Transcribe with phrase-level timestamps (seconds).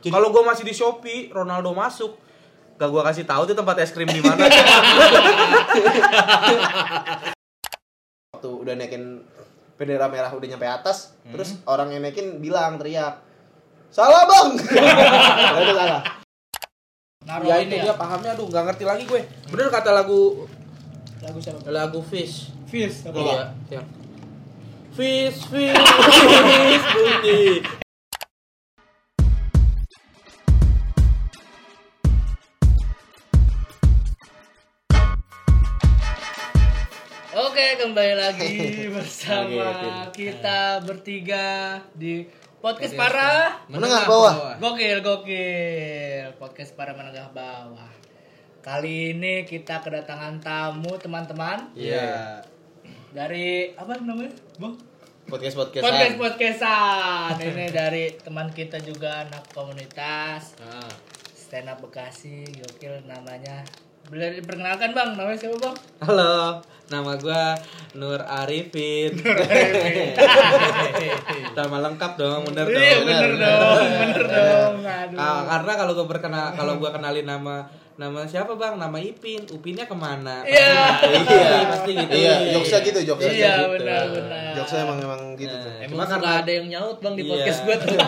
[0.00, 2.14] Kalau gue masih di Shopee, Ronaldo masuk.
[2.74, 4.38] Gak gue kasih tahu tuh tempat es krim di mana.
[8.30, 9.18] waktu udah naikin
[9.74, 13.18] bendera merah udah nyampe atas terus orang yang naikin bilang teriak
[13.90, 16.02] salah bang Nah, itu salah
[17.26, 17.84] Naruh ya ini itu ya.
[17.90, 19.20] dia pahamnya aduh nggak ngerti lagi gue.
[19.50, 20.46] Bener kata lagu
[21.20, 21.60] Lagu siapa?
[21.68, 22.48] lagu Fish.
[22.64, 23.04] Fizz.
[23.04, 23.18] apa?
[23.18, 23.86] Iya, yang
[24.94, 27.42] Fish, fish, fish bunyi.
[37.78, 38.54] Kembali lagi
[38.96, 39.70] bersama
[40.10, 42.26] kita bertiga di
[42.58, 47.86] podcast para menengah bawah gokil gokil podcast para menengah bawah.
[48.58, 52.42] Kali ini kita kedatangan tamu teman-teman Iya.
[53.14, 54.74] dari apa namanya, Bang?
[55.30, 57.38] podcast podcast Podcast podcastan.
[57.38, 60.90] Ini dari teman kita juga anak komunitas Ah.
[61.30, 63.62] stand up Bekasi, gokil namanya.
[64.06, 65.74] Boleh diperkenalkan bang, namanya siapa bang?
[66.06, 67.58] Halo, nama gua
[67.98, 69.18] Nur Arifin.
[71.58, 72.78] Nama lengkap dong, bener dong.
[72.78, 74.74] Iya bener dong, bener dong.
[74.86, 75.42] Aduh.
[75.50, 75.72] Karena
[76.54, 77.66] kalau gua kenalin nama
[77.98, 78.78] nama siapa bang?
[78.78, 79.42] Nama Ipin.
[79.50, 80.40] Upinnya ke mana?
[80.40, 81.02] Iya.
[81.02, 82.14] Pasti, iya pasti gitu.
[82.14, 83.70] iya jokesnya gitu jokesnya Iya gitu.
[83.74, 84.50] benar benar.
[84.54, 87.22] jokesnya emang emang gitu Nah, tuh Cuma Emang suka karena- ada yang nyaut bang di
[87.22, 87.30] Iya.
[87.32, 87.90] podcast gue tuh.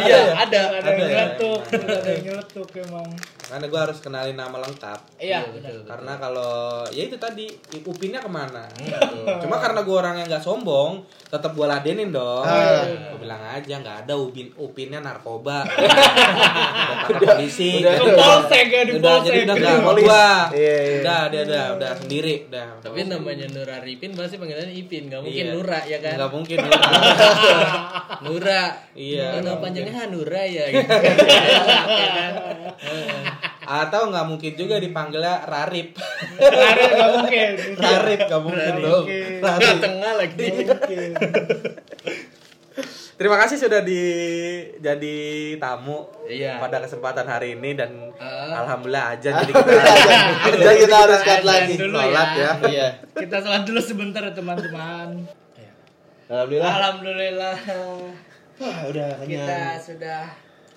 [0.00, 1.06] Iya ada ada Ada yang ya?
[1.06, 3.08] nyeletuk, ada yang nyeletuk emang.
[3.48, 5.00] Karena gua harus kenalin nama lengkap.
[5.16, 5.60] Iya betul.
[5.80, 5.84] benar.
[5.88, 6.52] Karena kalau
[6.88, 7.46] ya itu tadi
[7.82, 8.64] Upinnya ke mana?
[8.74, 9.20] Gitu.
[9.38, 12.40] Cuma karena gua orang yang nggak sombong, tetap gua ladenin dong.
[12.40, 12.84] Ah.
[13.08, 15.64] Gua bilang aja nggak ada Upin Upinnya narkoba.
[17.08, 17.80] udah polisi.
[17.80, 18.16] udah- Udah-
[18.80, 19.26] di udah polsek.
[19.26, 20.04] jadi udah nggak mau Polis.
[20.04, 20.28] gua.
[20.50, 20.98] Iya, iya.
[20.98, 22.66] Udah dia udah udah sendiri udah.
[22.78, 25.52] Tapi namanya Nur Arifin pasti panggilannya Ipin, nggak mungkin Iya.
[25.52, 26.14] Nura ya kan?
[26.16, 26.56] Nggak mungkin.
[26.64, 27.60] Nura.
[28.20, 28.64] Nura.
[28.92, 30.64] Iya, Nama panjangnya Hanura ya.
[30.68, 30.90] Gitu.
[33.68, 35.92] Atau nggak mungkin juga dipanggilnya Rarip.
[36.40, 37.48] Ada nggak mungkin.
[37.76, 39.04] Rarip nggak mungkin dong.
[39.04, 40.46] Di tengah lagi.
[43.18, 43.98] Terima kasih sudah di
[44.78, 45.16] jadi
[45.58, 46.62] tamu Iya.
[46.62, 48.62] pada kesempatan hari ini dan Ah.
[48.62, 52.50] alhamdulillah aja jadi kita jadi kita harus cut lagi dulu sholat ya.
[52.68, 55.26] iya Kita sholat dulu sebentar ya teman-teman.
[56.26, 57.54] alhamdulillah Alhamdulillah
[58.56, 60.22] Wah, udah kita sudah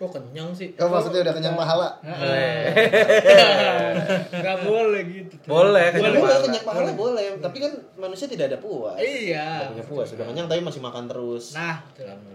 [0.01, 0.73] Kok kenyang sih?
[0.73, 1.87] kamu maksudnya udah kenyang pahala
[4.33, 5.35] nggak boleh gitu.
[5.45, 6.41] Boleh, kenyang boleh pahala.
[6.41, 9.45] kenyang pahala boleh tapi kan manusia tidak ada puas Iya.
[9.61, 11.85] Udah punya puas udah kenyang tapi masih makan terus Nah,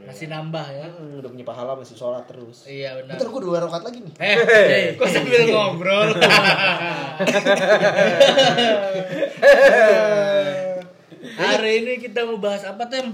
[0.04, 0.86] masih nambah ya.
[0.86, 3.18] Hmm, udah punya pahala masih sholat terus Iya benar.
[3.18, 6.08] Bentar gue dua rokat lagi nih Eh, eh, kok sambil ngobrol?
[11.36, 13.10] Hari ini kita mau bahas apa, Tem?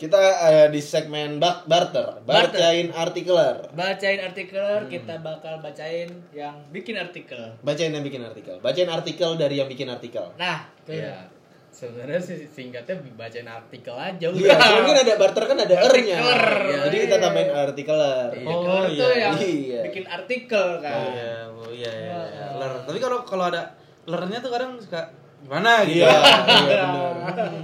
[0.00, 0.16] Kita
[0.48, 2.56] eh, di segmen bak barter, Barter.
[2.56, 3.68] bacain artikeler.
[3.70, 7.52] Bacain artikel, kita bakal bacain yang bikin artikel.
[7.60, 8.56] Bacain yang bikin artikel.
[8.58, 10.32] Bacain artikel dari yang bikin artikel.
[10.34, 10.96] Nah, tuh.
[10.96, 11.28] Iya.
[11.70, 14.40] Sebenarnya sih singkatnya bacain artikel aja udah.
[14.40, 16.16] Iya, kan ada barter kan ada R-nya.
[16.16, 16.44] Artikeler.
[16.88, 17.04] Jadi Iya.
[17.04, 18.28] kita tambahin artikeler.
[18.34, 18.48] Iya.
[18.48, 19.16] Oh, Oh, itu iya.
[19.20, 19.80] yang Iya.
[19.84, 20.96] bikin artikel kan.
[21.12, 22.46] Iya, oh, iya, iya, iya.
[22.56, 22.72] Ler.
[22.88, 23.76] Tapi kalau kalau ada
[24.08, 26.04] lernya tuh kadang suka gimana gitu.
[26.04, 26.88] Iya, iya benar.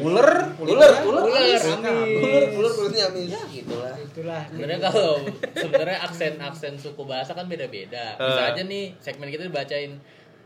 [0.02, 0.92] Ular, ular Ular.
[1.00, 3.28] Ular, ular kulitnya amis.
[3.30, 3.94] Ya gitulah.
[3.96, 4.42] Itulah.
[4.46, 5.10] Sebenarnya kalau
[5.54, 8.14] sebenarnya aksen aksen suku bahasa kan beda-beda.
[8.14, 8.50] Bisa Eh.
[8.52, 9.96] aja nih segmen kita dibacain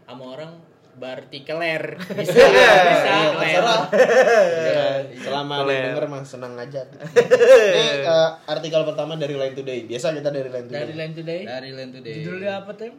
[0.07, 0.51] sama orang
[0.97, 1.83] bartikeler.
[2.19, 3.13] Bisa, Iya, bisa.
[3.13, 3.81] Iya, keler.
[3.93, 4.85] Iya,
[5.25, 6.83] Selama denger mah senang aja.
[7.77, 9.85] Ini eh, artikel pertama dari Line Today.
[9.85, 10.81] Biasa kita dari Line Today.
[10.81, 11.41] Dari Line Today.
[11.45, 12.17] Dari Land Today.
[12.25, 12.95] Judulnya apa, Tem?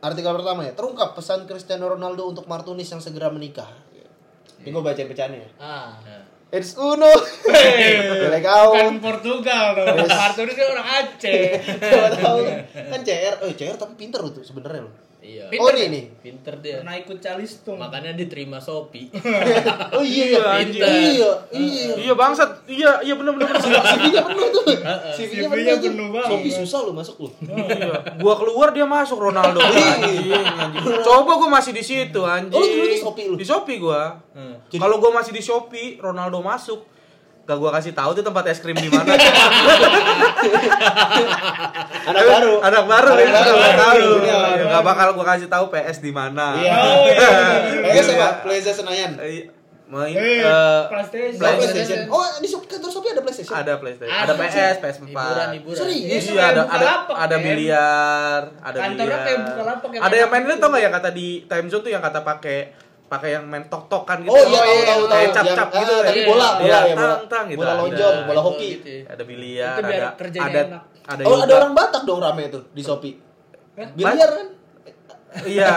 [0.00, 3.68] Artikel pertama ya, terungkap pesan Cristiano Ronaldo untuk Martunis yang segera menikah.
[4.64, 5.50] Ini gue bacain pecahannya ya.
[5.60, 5.92] Ah.
[6.50, 7.06] It's uno.
[7.06, 8.74] Boleh kau.
[8.74, 9.86] Kan Portugal dong.
[10.08, 11.42] Martunis kan orang Aceh.
[11.78, 12.38] Coba tahu
[12.74, 15.09] kan CR, eh CR tapi pinter loh tuh sebenarnya loh.
[15.20, 15.44] Iya.
[15.48, 16.04] Pinter Oh ini nih.
[16.20, 16.76] Pinter dia.
[16.82, 17.78] Pernah ikut calistung.
[17.78, 19.08] Makanya diterima Shopee.
[19.96, 20.42] Oh iya iya.
[20.60, 20.80] anjing.
[20.80, 21.92] Iya, iya.
[21.96, 22.50] Iya bangsat.
[22.68, 23.56] Iya, iya benar benar.
[23.62, 24.64] CV-nya penuh tuh.
[25.16, 25.90] CV-nya penuh CV-nya tuh.
[25.92, 26.28] penuh banget.
[26.30, 27.28] Shopee susah lu masuk lu.
[27.46, 27.94] Iya.
[28.20, 31.00] Gua keluar dia masuk Ronaldo anjing, anjing.
[31.04, 32.56] Coba gua masih di situ anjing.
[32.56, 33.36] Oh, lu dulu di Shopee lu?
[33.36, 34.16] Di Shopee gua.
[34.32, 34.56] Hmm.
[34.70, 36.99] Kalau gua masih di Shopee, Ronaldo masuk.
[37.50, 39.10] Gak gua kasih tahu tuh tempat es krim di mana.
[42.10, 42.52] Anak baru.
[42.62, 43.58] Anak baru Anak itu baru.
[43.58, 44.06] gak tahu.
[44.22, 44.38] Iya.
[44.70, 46.54] Gak bakal gua kasih tahu PS di mana.
[46.54, 46.74] Iya.
[46.78, 47.28] Oh, iya.
[47.90, 49.18] Kayaknya sama Plaza Senayan.
[49.18, 49.50] Eh,
[49.90, 51.42] Main Eh, eh, PlayStation.
[51.42, 51.74] Oh, PlayStation.
[51.74, 52.00] PlayStation.
[52.14, 53.50] Oh, di kantor Shopee ada PlayStation.
[53.58, 55.02] ada PlayStation, Ada ada PS, PS4.
[55.10, 55.78] Hiburan, hiburan.
[55.82, 56.22] Serius?
[56.30, 59.26] Iya, ada ada ada biliar, ada Kantornya biliar.
[59.26, 61.90] kayak Bukalapak yang Ada yang main itu tau nggak yang kata di time zone tuh
[61.90, 62.58] yang kata pakai
[63.10, 64.30] pakai yang main tok-tokan gitu.
[64.30, 65.10] Oh iya tahu iya, tahu tahu.
[65.10, 65.90] Kayak cap-cap Yang- gitu.
[65.90, 66.54] ah, tapi Iya, bola, iya.
[66.54, 67.10] bola Iya, ya, bola.
[67.10, 67.58] tang-tang gitu.
[67.58, 67.80] Bola Ada.
[67.82, 68.68] lonjong, bola Ada hoki.
[68.70, 69.02] gitu ya.
[69.04, 70.08] Ada biliar, Itu biar ada
[70.40, 70.82] ada enak.
[71.04, 71.54] ada Oh, ada yoga.
[71.58, 73.14] orang Batak dong rame itu di Shopee.
[73.92, 74.46] Biliar kan?
[75.42, 75.70] Iya.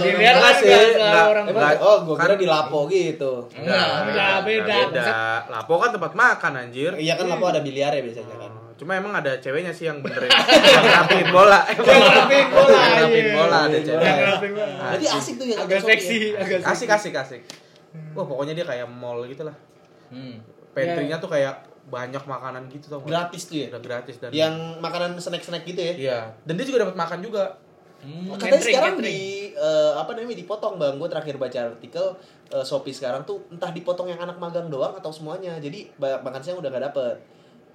[0.00, 1.76] Biliar kan sih, nggak orang Batak.
[1.80, 3.32] Oh, gua Kan- kira di Lapo gitu.
[3.50, 4.26] Enggak, beda.
[4.40, 5.04] beda.
[5.48, 6.92] Lapo kan tempat makan anjir.
[6.94, 8.52] Iya kan Lapo ada biliar ya biasanya kan.
[8.74, 10.26] Cuma emang ada ceweknya sih yang benerin
[10.74, 11.62] yang rapiin bola.
[11.68, 13.32] Yang rapiin bola, Yang iya.
[13.32, 14.02] bola ada cewek.
[14.50, 14.66] Bola.
[14.90, 16.42] Berarti asik tuh yang Agak seksi, ya.
[16.42, 16.72] agak seksi.
[16.74, 17.42] Asik asik asik.
[18.12, 19.54] Wah, pokoknya dia kayak mall gitu lah.
[20.10, 20.42] Hmm.
[20.70, 21.54] Pantry-nya tuh kayak
[21.84, 23.00] banyak makanan gitu tau?
[23.00, 23.66] Gratis tuh ya.
[23.70, 25.94] Udah gratis dan Yang makanan snack-snack gitu ya.
[25.94, 27.54] Iya, dan dia juga dapat makan juga.
[28.00, 28.34] Hmm.
[28.34, 29.16] Katanya Catering, sekarang catering.
[29.16, 29.18] di
[29.54, 30.94] eh, apa namanya dipotong bang.
[30.94, 32.06] Gue terakhir baca artikel
[32.50, 35.56] eh, Shopee sekarang tuh entah dipotong yang anak magang doang atau semuanya.
[35.56, 37.16] Jadi ba- makan siang udah gak dapet.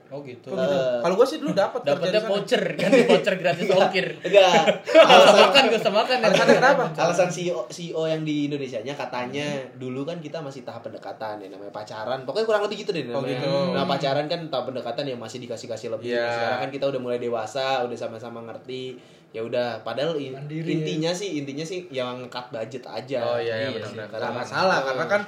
[0.10, 0.50] Oh gitu.
[0.50, 0.58] Oh.
[0.58, 4.08] Eh, Kalau gua sih dulu dapat Dapatnya voucher, ganti voucher gratis ongkir.
[4.26, 4.82] Enggak.
[4.82, 6.18] Gak usah Alasan, makan, gak usah makan.
[6.26, 6.84] Alasannya kenapa?
[6.98, 9.46] alasan CEO CEO yang di Indonesia nya katanya
[9.78, 12.26] dulu kan kita masih tahap pendekatan ya namanya pacaran.
[12.26, 13.38] Pokoknya kurang lebih gitu deh Oh, namanya.
[13.38, 13.54] gitu.
[13.70, 16.10] Nah pacaran kan tahap pendekatan yang masih dikasih-kasih lebih.
[16.10, 16.20] Iya.
[16.20, 18.98] Nah, Sekarang kan kita udah mulai dewasa, udah sama-sama ngerti.
[19.30, 23.22] Ya udah, padahal in- Mandiri, intinya sih intinya sih yang cut budget aja.
[23.22, 24.10] Oh iya, iya Iya benar.
[24.10, 25.22] Karena masalah karena kan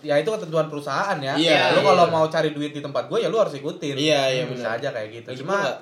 [0.00, 1.36] ya itu ketentuan perusahaan ya.
[1.36, 1.84] Iya, Lu iya.
[1.84, 3.92] kalau mau cari duit di tempat gue ya lu harus ikutin.
[3.92, 5.28] Iya, iya, Hmm, Bisa aja kayak gitu.
[5.28, 5.72] Lagi Cuma pula,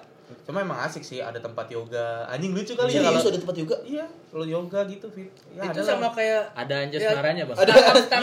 [0.43, 2.27] cuma emang asik sih ada tempat yoga.
[2.27, 3.77] Anjing lucu kali ya Serius kalau ada tempat juga?
[3.87, 4.05] Iya,
[4.35, 5.31] lu yoga gitu, Fit.
[5.55, 6.11] Ya, Itu ada sama lah.
[6.11, 7.11] kayak Ada anjas Ya.
[7.15, 7.57] marahnya, Bang.
[7.57, 7.75] Ada.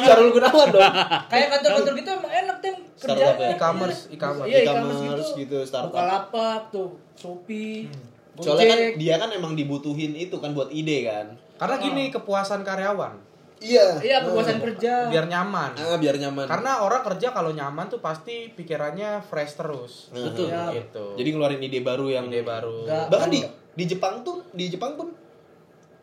[0.01, 0.91] Syarul Gunawan dong.
[1.31, 3.55] kayak kantor-kantor gitu emang enak tem ya?
[3.55, 4.49] E-commerce, e-commerce.
[4.51, 5.57] Iya, E-commerce e-commerce gitu, gitu.
[5.63, 5.87] startup.
[5.95, 8.10] Bukalapak tuh, Shopee.
[8.39, 11.35] Soalnya kan dia kan emang dibutuhin itu kan buat ide kan.
[11.59, 13.13] Karena gini kepuasan karyawan,
[13.61, 14.01] Iya.
[14.01, 15.05] Iya, kepuasan kerja.
[15.13, 15.77] biar nyaman.
[15.77, 16.49] Ah, biar nyaman.
[16.49, 20.09] Karena orang kerja kalau nyaman tuh pasti pikirannya fresh terus.
[20.09, 20.49] Betul.
[20.49, 20.73] Ya.
[20.73, 21.13] Gitu.
[21.21, 22.89] Jadi ngeluarin ide baru yang ide baru.
[22.89, 23.05] Enggak.
[23.13, 23.39] Bahkan di
[23.77, 25.13] di Jepang tuh, di Jepang pun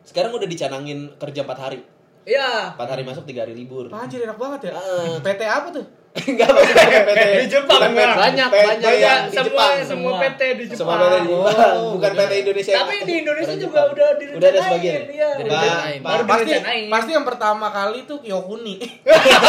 [0.07, 1.79] sekarang udah dicanangin kerja 4 hari.
[2.23, 2.79] Iya.
[2.79, 3.91] 4 hari masuk, 3 hari libur.
[3.91, 4.79] Anjir enak banget ya.
[4.79, 5.19] Ah.
[5.19, 5.85] PT apa tuh?
[6.09, 7.21] Enggak maksudnya PT.
[7.21, 7.79] Di Jepang.
[7.79, 8.93] PT Banyak, PT banyak.
[8.97, 9.73] yang di semua Jepang.
[9.85, 10.11] semua.
[10.17, 10.79] PT di Jepang.
[10.79, 12.11] Semua PT di Jepang, Oh, bukan.
[12.11, 12.73] PT Indonesia.
[12.75, 13.87] Tapi di Indonesia juga Jepang.
[13.87, 15.01] udah Udah ada direncanain, sebagian.
[15.07, 15.29] Iya.
[15.31, 15.99] Dari Ba- direncanain.
[15.99, 16.87] ba- Baru pasti direncanain.
[16.89, 18.75] pasti yang pertama kali tuh Kyokuni.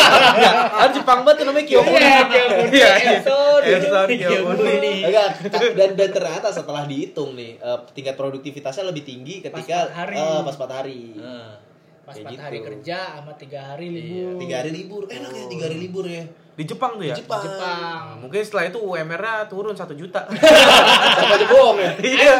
[0.77, 1.97] kan Jepang banget namanya Kyokuni.
[1.97, 3.11] Iya, Kyokuni, Iya, iya.
[3.17, 3.63] Enson
[4.07, 4.95] Kyokuni.
[5.03, 5.29] Enggak,
[5.73, 10.17] dan, dan ternyata setelah dihitung nih eh, tingkat produktivitasnya lebih tinggi ketika empat hari.
[10.19, 11.01] eh, pas 4 hari.
[11.17, 11.53] Nah.
[12.01, 12.43] Pas Kayak 4 gitu.
[12.43, 14.35] hari kerja sama 3 hari libur.
[14.37, 16.25] Tiga hari libur, enak ya tiga hari libur ya.
[16.61, 17.17] Di Jepang tuh ya.
[17.17, 17.41] Di Jepang.
[17.41, 17.81] Jepang.
[17.81, 20.29] Nah, mungkin setelah itu UMR-nya turun 1 juta.
[21.17, 21.91] Sama aja bohong ya.
[22.05, 22.35] Iya.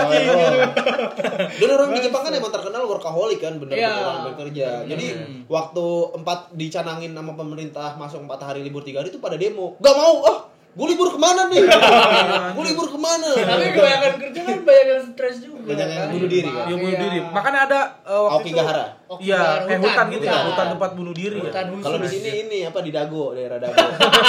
[1.57, 3.89] Dan orang di Jepang kan emang terkenal workaholic kan, bener Iya.
[3.89, 4.69] bener orang bekerja.
[4.85, 5.07] Jadi
[5.47, 9.81] waktu empat dicanangin sama pemerintah masuk empat hari libur tiga hari itu pada demo.
[9.81, 10.39] Gak mau, ah,
[10.71, 11.65] gue libur ke mana nih?
[12.53, 13.31] gue libur ke mana?
[13.33, 15.59] Tapi kebanyakan kerja kan kebanyakan stres juga.
[15.65, 16.09] Banyak yang kan.
[16.13, 16.65] bunuh diri kan?
[16.69, 17.03] Yang bunuh Iya.
[17.03, 17.19] diri.
[17.25, 18.85] Makanya ada eh, waktu Aoki itu Gahara.
[19.11, 20.47] Oke, Iya, hutan, kayak hutan gitu ya, hutan.
[20.47, 21.83] hutan tempat bunuh diri Hutan ya.
[21.83, 23.75] Kalau di sini ini apa di Dago, daerah Dago.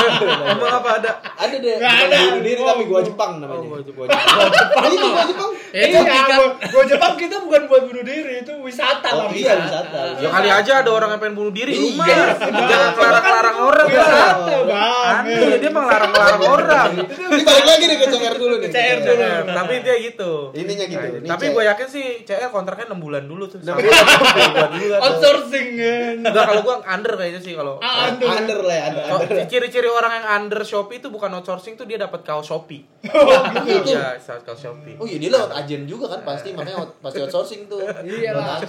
[0.58, 1.12] Emang apa ada?
[1.22, 2.18] Ada deh, Nggak ada.
[2.26, 3.62] bunuh diri tapi gua Jepang namanya.
[3.62, 4.06] Oh, gua Jepang.
[4.10, 4.18] Gua
[4.50, 4.90] Jepang.
[4.90, 5.50] Itu gua Jepang.
[5.72, 9.30] Eh, Iya, tapi kan gua- gua Jepang kita bukan buat bunuh diri, itu wisata Oh
[9.30, 10.00] iya wisata.
[10.18, 11.82] Ya kali aja ada orang yang pengen bunuh diri, Iya.
[11.86, 12.08] rumah.
[12.42, 13.86] Jangan larang-larang orang.
[13.86, 15.14] Wisata, Bang.
[15.22, 16.90] Aneh, dia emang larang-larang orang.
[17.06, 18.70] Ini balik lagi nih ke CR dulu nih.
[18.72, 19.30] CR dulu.
[19.48, 20.32] Tapi dia gitu.
[20.52, 21.08] Ininya gitu.
[21.16, 23.62] Ini Tapi gue yakin sih CR kontraknya 6 bulan dulu tuh.
[23.62, 24.71] Enam Sama- bulan.
[24.74, 25.00] Kan.
[25.02, 26.14] Outsourcing kan.
[26.22, 28.28] Enggak kalau gua under kayaknya sih kalau Ah, under.
[28.28, 29.04] under lah ya, under.
[29.08, 29.44] Oh, under.
[29.46, 32.84] ciri-ciri orang yang under Shopee itu bukan outsourcing tuh dia dapat kaos Shopee.
[33.12, 33.92] Oh, gitu.
[33.92, 34.96] Iya, kaos Shopee.
[34.96, 37.82] Oh iya dia lewat agen juga kan pasti makanya out- pasti outsourcing tuh.
[38.02, 38.58] Iya lah.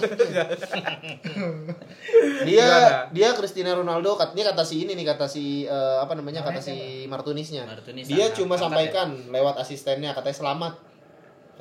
[2.43, 3.07] Dia Gimana?
[3.09, 6.75] dia Cristiano Ronaldo katanya kata si ini nih kata si eh, apa namanya kata si
[7.05, 7.63] Martunisnya.
[7.63, 10.73] Martunis Dia angkat- cuma sampaikan lewat asistennya katanya selamat.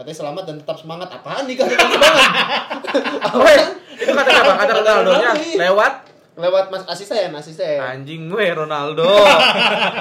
[0.03, 1.09] Katanya selamat dan tetap semangat.
[1.15, 2.31] Apaan nih katanya semangat?
[3.39, 3.61] Weh,
[4.03, 4.53] itu kata siapa?
[4.59, 5.59] Kata Ronaldo-nya Ronaldo.
[5.63, 5.95] lewat
[6.33, 7.79] lewat mas asisten asisten.
[7.79, 9.07] anjing gue Ronaldo.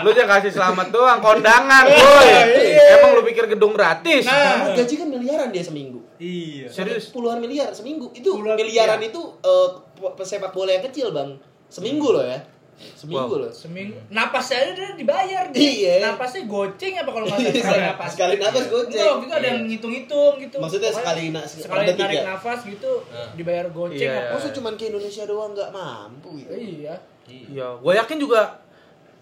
[0.01, 2.29] Lu jangan kasih selamat doang, kondangan, boy.
[2.33, 2.97] Iya.
[2.97, 4.25] Emang lu pikir gedung gratis?
[4.25, 6.01] Nah, gaji kan miliaran dia seminggu.
[6.17, 6.73] Iya.
[6.73, 7.13] Serius?
[7.13, 8.09] Puluhan miliar seminggu.
[8.17, 9.13] Itu Puluhan miliaran miliar.
[9.13, 9.69] itu eh,
[10.17, 11.37] pesepak bola yang kecil, Bang.
[11.69, 12.41] Seminggu loh ya.
[12.91, 13.41] Seminggu Wow.
[13.41, 13.51] loh.
[13.51, 15.61] Seminggu napasnya aja dia dibayar dia.
[15.61, 15.93] Iya.
[16.05, 18.09] Napasnya goceng apa kalau nggak salah sekali napas.
[18.11, 18.91] Sekali napas goceng.
[18.93, 20.55] Enggak, waktu itu ada yang ngitung-hitung gitu.
[20.57, 22.23] Maksudnya Pokoknya sekali na- sekali tarik ya?
[22.27, 22.91] nafas gitu
[23.33, 24.31] dibayar goceng Iya.
[24.31, 26.51] Masa cuma ke Indonesia doang nggak mampu gitu.
[26.51, 26.95] Iya.
[27.23, 28.60] Iya, gue yakin juga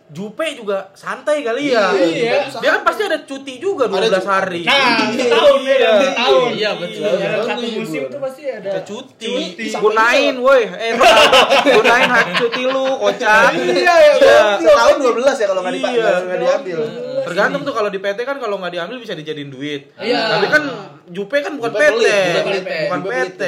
[0.10, 1.94] Jupe juga santai kali ya.
[1.94, 2.50] Iya.
[2.50, 4.62] Dia kan pasti ada cuti juga 12 Ada hari.
[4.64, 4.74] Nah,
[5.06, 5.22] Iya.
[5.22, 6.50] setahun ya, dalam setahun.
[6.52, 7.04] Iya, betul.
[7.06, 8.10] Dalam satu Iya, musim betul.
[8.10, 9.30] tuh pasti ada Ada cuti.
[9.54, 9.66] Cuti.
[9.72, 10.62] Gunain woi.
[10.66, 10.92] Eh,
[11.78, 13.52] gunain hak cuti lu, kocak.
[13.54, 16.12] Iya, ya, setahun 12 ya kalau nggak dipa- Iya.
[16.20, 16.80] nggak diambil.
[17.22, 19.94] Tergantung tuh kalau di PT kan kalau nggak diambil bisa dijadiin duit.
[19.96, 20.22] Iya.
[20.32, 20.64] Tapi kan
[21.08, 21.90] Jupe kan bukan Jupe PT.
[21.92, 22.02] bukan.
[22.02, 22.30] PT.
[22.30, 23.42] Jupe pelit, bukan PT.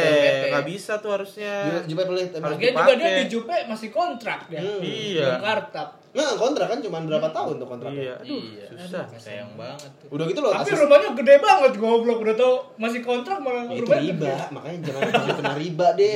[0.50, 1.54] Nggak bisa tuh harusnya.
[1.84, 2.44] Jupe- pelit emang.
[2.44, 3.18] Harus Lagian juga dia dipakai.
[3.18, 4.60] di Jupe masih kontrak dia.
[4.60, 4.82] Hmm.
[4.82, 5.26] Iya.
[5.32, 5.90] Belum kartap.
[6.12, 8.04] Nah, kontrak kan cuma berapa tahun tuh kontraknya?
[8.04, 8.16] Iya.
[8.20, 8.66] Aduh, Iya.
[8.76, 9.04] susah.
[9.14, 10.08] Sayang banget tuh.
[10.10, 13.82] Udah gitu loh Tapi asis- rumahnya gede banget goblok udah tau masih kontrak malah itu
[13.82, 14.52] rumahnya riba, gede.
[14.52, 16.14] makanya jangan jangan kena riba deh.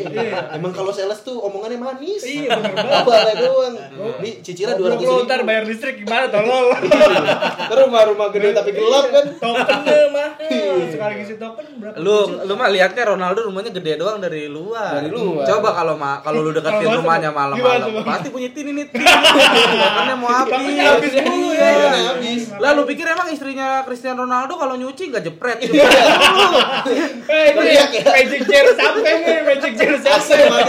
[0.51, 2.21] Emang kalau sales tuh omongannya manis.
[2.21, 2.99] Iya, bener banget.
[3.01, 3.73] Abalnya doang.
[4.19, 5.25] Nih cicilan dua Goblok ratus lu ribu.
[5.25, 6.67] ntar bayar listrik gimana tolol.
[7.69, 9.25] Terus rumah-rumah gede tapi gelap kan.
[9.33, 10.75] Tokennya mahal.
[10.85, 11.95] Sekali ngisi token berapa?
[11.97, 14.97] Lu lu mah lihatnya Ronaldo rumahnya gede doang dari luar.
[14.97, 15.45] Dari luar.
[15.45, 18.99] Coba kalau ma kalau lu deketin rumahnya malam-malam, pasti bunyi tin ini tin.
[19.85, 20.75] Makannya mau habis.
[20.75, 21.67] Habis mulu ya.
[21.67, 21.89] Iya.
[22.09, 22.41] habis.
[22.57, 25.57] Lah lu pikir emang istrinya Cristiano Ronaldo kalau nyuci nggak jepret?
[25.61, 28.03] Eh, itu Teriak ya.
[28.05, 30.61] magic chair sampai nih, magic chair sampai.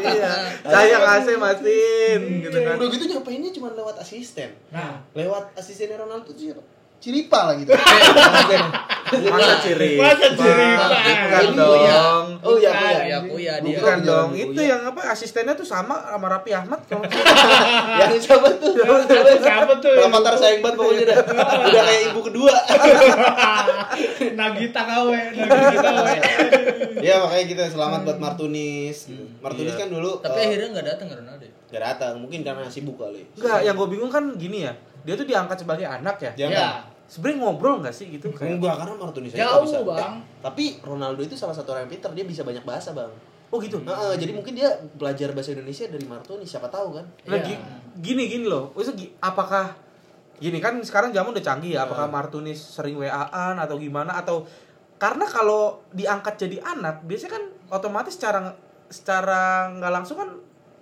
[0.00, 0.32] Iya.
[0.62, 2.74] Saya kasih masin gitu kan.
[2.76, 4.50] Udah gitu nyapainnya cuma lewat asisten.
[4.68, 6.62] Nah, Lewat asistennya Ronaldo tuh siapa?
[7.04, 7.68] Ciripa lah gitu.
[9.28, 10.00] Masa ciri?
[10.00, 10.86] Masa Ciripa?
[10.88, 12.24] Bukan dong.
[12.40, 13.00] Oh iya, iya.
[13.04, 13.76] Ya aku ya dia.
[13.76, 14.28] Bukan dong.
[14.32, 17.04] Itu yang apa asistennya tuh sama sama Raffi Ahmad kalau
[18.00, 18.72] Yang siapa tuh?
[19.36, 19.92] siapa tuh?
[19.92, 21.16] Rafathar sayang banget pokoknya dah.
[21.68, 22.54] Udah kayak ibu kedua.
[24.40, 26.16] Nagita kawe, Nagita kawe.
[26.98, 29.12] ya makanya kita selamat buat Martunis.
[29.38, 29.80] Martunis Iya.
[29.84, 31.44] kan dulu Tapi eh, akhirnya nggak datang ke Ronaldo.
[31.44, 31.52] ya?
[31.64, 33.26] nggak datang, mungkin karena sibuk kali.
[33.34, 34.72] Enggak, yang gue bingung kan gini ya.
[35.02, 36.32] Dia tuh diangkat sebagai anak ya.
[36.38, 36.93] Jangan.
[37.04, 38.56] Ya, Sebenarnya ngobrol nggak sih gitu kayak?
[38.58, 39.78] Enggak, karena aja Jauh, bisa.
[39.84, 39.98] Bang.
[40.00, 43.12] Eh, tapi Ronaldo itu salah satu orang yang pintar, dia bisa banyak bahasa, Bang.
[43.52, 43.78] Oh gitu.
[43.84, 47.06] Nah, eh, jadi mungkin dia belajar bahasa Indonesia dari Martunis, siapa tahu kan?
[47.28, 47.44] Nah, Iya.
[47.44, 47.62] gi-
[48.00, 48.72] gini gini loh.
[49.20, 49.76] Apakah
[50.40, 54.42] gini kan sekarang zaman udah canggih ya, apakah Martunis sering WA-an atau gimana atau
[54.98, 58.56] karena kalau diangkat jadi anak, biasanya kan otomatis secara
[58.90, 60.30] secara nggak langsung kan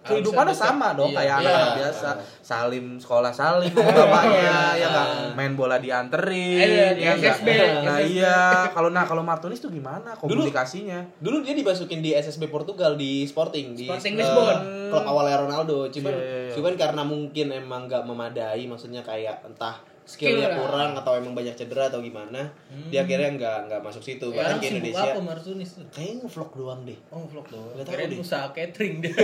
[0.03, 0.65] kehidupannya bisa.
[0.69, 1.19] sama dong Iya.
[1.19, 1.51] kayak Iya.
[1.53, 2.09] anak biasa.
[2.41, 7.37] Salim sekolah salim sama bapaknya, ya nggak main bola dianterin, Iya, ya nggak.
[7.39, 7.49] SSB.
[7.83, 8.37] Nah iya,
[8.69, 11.07] kalau nah kalau Martunis tuh gimana komunikasinya?
[11.17, 14.57] Dulu dia dimasukin di SSB Portugal di Sporting di Sporting eh, Lisbon.
[14.89, 15.87] klub awalnya Ronaldo.
[15.89, 16.53] Cuman Iya, iya, iya.
[16.53, 20.59] cuman karena mungkin emang nggak memadai, maksudnya kayak entah Skill skillnya lah.
[20.59, 22.51] kurang atau emang banyak cedera atau gimana,
[22.91, 24.35] dia akhirnya nggak nggak masuk situ.
[24.35, 25.87] Bahkan Sekarang ke Indonesia apa Martunis tuh?
[25.95, 26.99] kayaknya ngevlog doang deh.
[27.15, 27.71] Oh vlog doang.
[27.79, 28.19] Nggak tahu deh.
[28.19, 29.15] usaha catering dia.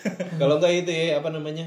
[0.40, 1.66] Kalau enggak itu ya apa namanya?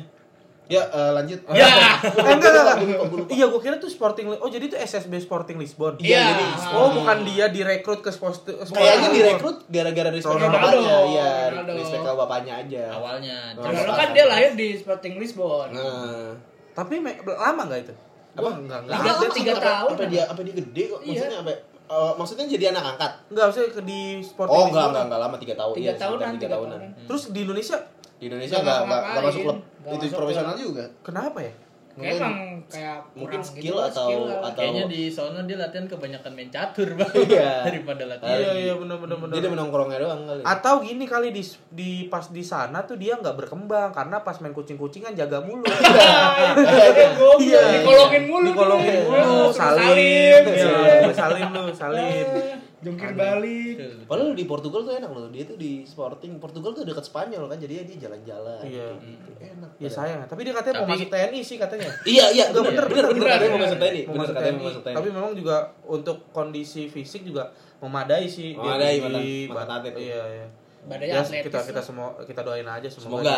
[0.71, 1.39] Ya eh, lanjut.
[1.51, 1.67] Ya.
[1.99, 3.27] Eh, enggak, enggak, enggak.
[3.27, 5.99] Iya, gue kira tuh Sporting Oh, jadi itu SSB Sporting Lisbon.
[5.99, 6.31] Iya.
[6.31, 8.55] jadi Oh, bukan dia direkrut ke Sporting.
[8.71, 11.29] Kayaknya direkrut gara-gara respect bapaknya, iya,
[11.75, 12.83] respect ke bapaknya aja.
[12.95, 13.37] Awalnya.
[13.59, 13.67] Oh.
[13.67, 15.75] Ronaldo kan dia lahir di Sporting Lisbon.
[15.75, 16.31] Nah,
[16.71, 17.95] Tapi lama nggak itu?
[18.33, 18.49] Apa?
[18.55, 18.97] enggak, enggak.
[19.31, 19.89] Tiga- tahun.
[19.91, 20.99] Sampai dia apa dia gede kok?
[21.01, 21.11] Iya.
[21.11, 21.51] Maksudnya apa?
[21.91, 23.11] eh, maksudnya jadi anak angkat.
[23.27, 24.71] Enggak, maksudnya ke di Sporting Oh Lisbon.
[24.71, 25.73] enggak enggak enggak lama tiga tahun.
[25.73, 26.79] Tiga Iya, sekitar tahunan, tiga tahunan.
[27.05, 27.77] Terus di Indonesia
[28.13, 29.57] Di Indonesia Nggak enggak enggak masuk klub.
[29.83, 30.83] Itu profesional juga.
[31.01, 31.53] kenapa ya?
[31.93, 36.31] Kayak emang kayak Mungkin skill gitu, atau- skill atau- Kayaknya di sono dia latihan kebanyakan
[36.31, 37.11] main catur bang.
[37.27, 37.51] Iya.
[37.67, 38.31] Daripada latihan.
[38.33, 39.33] Iya, iya benar benar benar.
[39.33, 40.41] Dia menongkrongnya doang kali.
[40.41, 44.51] Atau gini kali di di pas di sana tuh dia nggak berkembang karena pas main
[44.51, 45.67] kucing-kucingan jaga mulu.
[46.61, 47.37] Iya, goblok.
[47.39, 47.61] Iya.
[47.77, 48.47] Dikolongin mulu.
[48.47, 49.03] Dikolongin tuh.
[49.05, 50.41] mulu, salim.
[50.43, 50.71] Iya.
[51.01, 52.27] Iya, salim lu, salim.
[52.81, 53.77] Jungkir balik.
[54.05, 55.29] Padahal di Portugal tuh enak loh.
[55.29, 56.37] Dia tuh di Sporting.
[56.37, 57.55] Portugal tuh dekat Spanyol kan.
[57.55, 58.61] Jadi dia jalan-jalan.
[58.61, 58.87] Iya.
[58.97, 59.29] Gitu.
[59.37, 59.69] Enak.
[59.77, 61.89] Ya sayang, tapi dia katanya mau Tapi- masuk TNI sih katanya.
[62.03, 63.29] Iya iya bener bener, bener bener bener.
[63.31, 64.01] katanya mau masuk TNI.
[64.01, 64.67] Mau Bener masuk katanya mau TNI.
[64.67, 64.95] masuk TNI.
[64.97, 67.43] Tapi memang juga untuk kondisi fisik juga
[67.79, 68.49] memadai sih.
[68.51, 69.93] Dia Memadai, di- atlet.
[69.95, 70.45] Iya, iya.
[70.81, 73.37] Badannya Ya, atletis kita kita semua kita doain aja semoga, Semoga.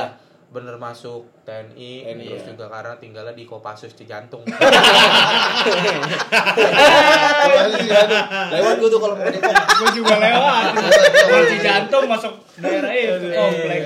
[0.54, 2.50] Bener masuk TNI, TNI, terus ya.
[2.54, 4.46] juga karena tinggalnya di Kopassus Cijantung.
[8.54, 9.50] Lewat gue tuh kalau mau Depok.
[9.52, 10.64] Gue juga lewat.
[11.26, 13.82] Kunci jantung masuk daerah itu komplek.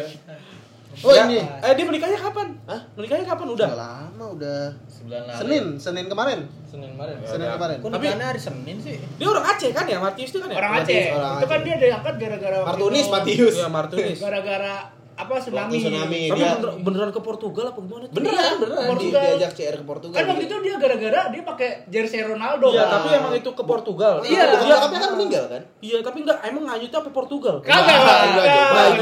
[0.97, 1.37] Oh Ya, ini.
[1.37, 2.57] Eh dia menikahnya kapan?
[2.65, 2.81] Hah?
[2.97, 3.67] Menikahnya kapan udah?
[3.69, 4.61] Udah lama udah.
[4.89, 5.37] Sebulan lalu.
[5.37, 6.39] Senin, Senin kemarin.
[6.65, 7.15] Senin kemarin.
[7.21, 7.77] Senin kemarin.
[7.77, 8.97] Kok Tapi- nikahnya hari Senin sih?
[9.21, 10.57] Dia orang Aceh kan ya, Matius itu kan ya?
[10.57, 11.03] Orang Aceh.
[11.13, 11.65] orang Itu kan Aceh.
[11.69, 13.55] dia diangkat gara-gara Martunis, Matius.
[13.55, 14.17] Iya, Martunis.
[14.17, 14.75] Gara-gara
[15.17, 15.65] apa tsunami.
[15.67, 16.21] Waktu tsunami.
[16.27, 18.05] Tapi dia bener- beneran ke Portugal apa gimana?
[18.05, 18.13] tuh?
[18.13, 19.21] beneran Iya, beneran di, Portugal.
[19.25, 20.13] diajak CR ke Portugal.
[20.13, 22.67] Kan waktu itu dia gara-gara dia pakai jersey Ronaldo.
[22.69, 22.93] Iya, kan?
[22.93, 24.15] tapi emang itu ke Portugal.
[24.21, 24.43] Iya.
[24.61, 25.61] Iya, tapi kan meninggal kan?
[25.79, 27.55] Iya, tapi enggak emang nganyutnya apa Portugal?
[27.59, 27.97] Kagak,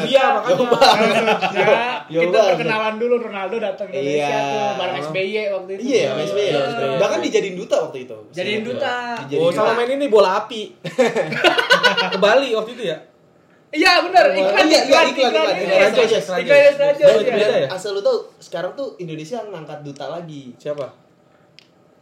[0.02, 1.22] dia makanya.
[2.16, 4.40] Kita perkenalan dulu Ronaldo datang ke Indonesia Iya.
[4.46, 5.82] tuh bareng SBY waktu itu.
[5.86, 6.48] Iya, SBY.
[6.48, 6.62] Iya.
[6.96, 8.18] Bahkan dijadiin duta waktu itu.
[8.32, 8.96] Jadiin duta.
[9.36, 10.62] Oh, sama main ini bola api.
[12.14, 12.98] ke Bali waktu itu ya?
[13.76, 17.36] Iya benar, iklan Iya, iya, iklan iklan, iklan, iklan aja, Iklan iya.
[17.36, 17.68] beda ya?
[17.68, 20.56] Asal lu tau, sekarang tuh Indonesia ngangkat duta lagi.
[20.56, 20.88] Siapa?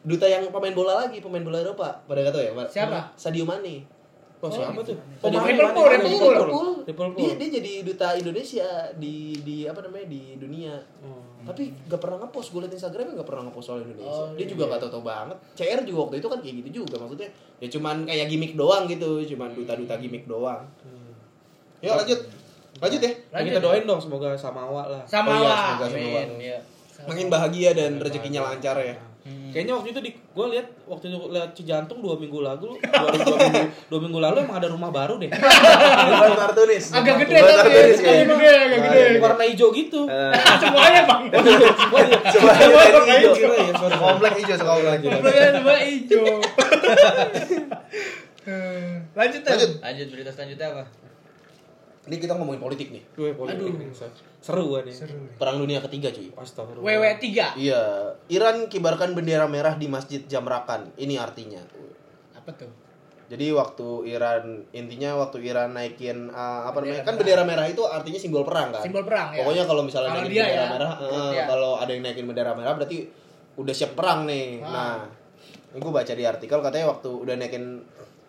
[0.03, 2.05] Duta yang pemain bola lagi, pemain bola Eropa.
[2.05, 2.51] Pada gak tau ya?
[2.53, 2.67] Pak?
[2.69, 2.99] Siapa?
[3.17, 4.03] Sadio Mane.
[4.43, 4.91] Oh, siapa tuh?
[5.23, 5.87] Oh, di Liverpool?
[5.87, 5.87] Liverpool.
[5.87, 6.31] Liverpool.
[6.35, 6.69] Liverpool.
[6.83, 7.15] Liverpool.
[7.23, 8.67] Dia dia jadi duta Indonesia
[8.99, 10.75] di di apa namanya di dunia.
[10.99, 11.23] Oh.
[11.47, 14.11] Tapi gak pernah ngepost, gue liat Instagramnya gak pernah ngepost soal Indonesia.
[14.11, 14.51] Oh, dia iya.
[14.51, 15.37] juga gak tau-tau banget.
[15.55, 17.29] CR juga waktu itu kan kayak gitu juga maksudnya.
[17.63, 20.63] Ya cuman kayak gimmick doang gitu, cuman duta-duta gimmick doang.
[21.83, 22.19] Ya lanjut,
[22.79, 23.11] lanjut ya.
[23.29, 25.03] Nah, kita doain dong semoga Samawa lah.
[25.03, 25.59] Sama Oh iya, lah.
[25.67, 26.21] semoga semua.
[26.23, 26.29] Amin.
[26.39, 26.57] Ya.
[27.03, 28.95] Makin bahagia dan rezekinya lancar ya.
[29.23, 33.37] Kayaknya waktu itu di gue lihat waktu itu lihat Cijantung dua minggu lalu dua, dua
[33.37, 36.91] minggu dua minggu lalu emang ada rumah baru deh Bukan Martunis.
[36.91, 37.71] Agak gede Bukan tapi.
[37.71, 39.03] Agak gede, agak gede.
[39.19, 40.01] warna hijau gitu
[40.63, 41.23] Semuanya, Bang.
[41.31, 42.17] Semuanya.
[42.27, 43.31] Semuanya Warna hijau.
[43.31, 43.53] hijau.
[43.53, 43.95] Iya, sorry.
[43.95, 44.99] Komplek hijau sekomplek.
[44.99, 46.25] Semuanya semua hijau.
[49.13, 49.53] Lanjut, Tem.
[49.53, 49.71] Lanjut.
[49.79, 50.83] Lanjut berita selanjutnya apa?
[52.03, 53.03] Ini kita ngomongin politik nih.
[53.15, 53.87] Gue politik nih,
[54.43, 54.95] seru kan nih
[55.39, 56.27] Perang dunia ketiga cuy.
[56.35, 57.55] Astagfirullah WW3.
[57.55, 57.81] Iya,
[58.27, 60.91] Iran kibarkan bendera merah di Masjid Jamrakan.
[60.99, 61.63] Ini artinya.
[62.35, 62.67] Apa tuh?
[63.31, 67.07] Jadi waktu Iran intinya waktu Iran naikin uh, apa namanya?
[67.07, 68.83] Kan bendera merah itu artinya simbol perang kan?
[68.83, 69.47] Simbol perang ya.
[69.47, 70.91] Pokoknya kalau misalnya Kalau naikin dia bendera ya, merah,
[71.31, 71.43] dia.
[71.47, 73.07] kalau ada yang naikin bendera merah berarti
[73.55, 74.59] udah siap perang nih.
[74.59, 74.69] Ah.
[74.69, 74.97] Nah,
[75.71, 77.79] ini gue baca di artikel katanya waktu udah naikin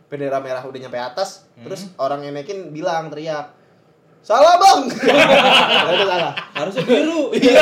[0.06, 1.66] bendera merah udah nyampe atas, Hmm.
[1.66, 3.50] terus orang yang naikin bilang teriak,
[4.24, 4.80] salah bang,
[5.92, 6.32] itu salah.
[6.50, 7.60] harusnya biru Iya.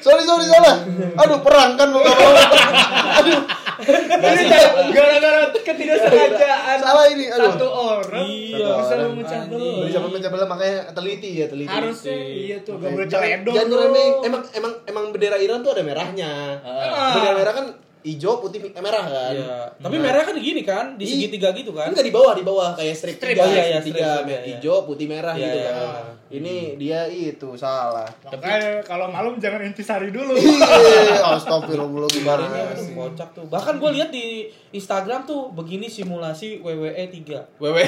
[0.00, 0.82] sorry sorry salah.
[1.16, 2.02] Aduh perang kan mau.
[2.02, 3.40] Aduh.
[3.76, 4.42] Ini
[4.90, 7.28] gara-gara ketidaksengajaan Salah ini.
[7.28, 7.52] Aduh.
[7.52, 8.68] satu orang Iya.
[8.76, 9.84] bisa memecah belah.
[9.86, 11.70] Bisa memecah belah makanya teliti ya teliti.
[11.70, 13.52] Harusnya iya tuh gak boleh Jangan, celedor.
[13.54, 14.12] jangan ngeremehin.
[14.24, 16.30] Emang emang emang bendera Iran tuh ada merahnya.
[16.58, 17.14] Ah.
[17.14, 17.66] Bendera merah kan
[18.04, 19.32] hijau, putih, eh, merah kan.
[19.32, 19.56] Iya.
[19.80, 21.92] Tapi merah kan gini kan, di segitiga gitu kan.
[21.94, 24.38] Enggak di bawah, di bawah kayak strip, Strip, tiga, iya, iya, strip tiga, strip, iya,
[24.42, 24.56] iya.
[24.60, 25.70] hijau, putih, merah Iya, gitu iya.
[25.72, 26.04] kan.
[26.26, 28.10] Ini dia itu salah.
[28.26, 30.34] Makanya kalau malam jangan intisari dulu.
[30.34, 32.26] Iya, astagfirullahaladzim.
[32.26, 33.46] Ini kocak tuh.
[33.46, 37.62] Bahkan gue lihat di Instagram tuh begini simulasi WWE 3.
[37.62, 37.82] Wewe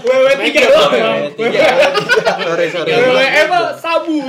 [0.00, 0.92] WW3 doang.
[1.36, 1.68] tiga.
[2.48, 2.90] Sorry, sorry.
[2.96, 4.24] WWE mah sabu.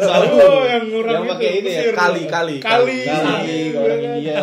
[0.00, 0.36] Sabu.
[0.40, 2.98] Oh, yang ngurang Yang pakai ini ya, kali, kali, Kali.
[3.04, 4.38] Kali orang India.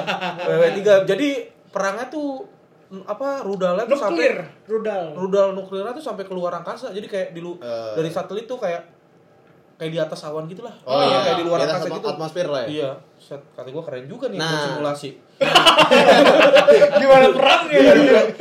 [0.46, 1.10] WWE 3.
[1.10, 1.30] Jadi
[1.74, 2.59] perangnya tuh
[3.06, 5.04] apa rudalnya tuh Nuklir, sampai rudal.
[5.14, 6.90] rudal nuklirnya tuh sampai keluar angkasa.
[6.90, 7.94] Jadi kayak di lu Eh.
[7.94, 8.82] dari satelit tuh kayak
[9.76, 10.74] kayak di atas awan gitu lah.
[10.84, 12.08] Oh iya, kayak di luar angkasa gitu.
[12.10, 12.68] atmosfer lah ya.
[12.68, 14.50] Iya, set kata gue keren juga nih Nah.
[14.50, 15.10] buat simulasi.
[17.00, 17.82] Gimana perangnya?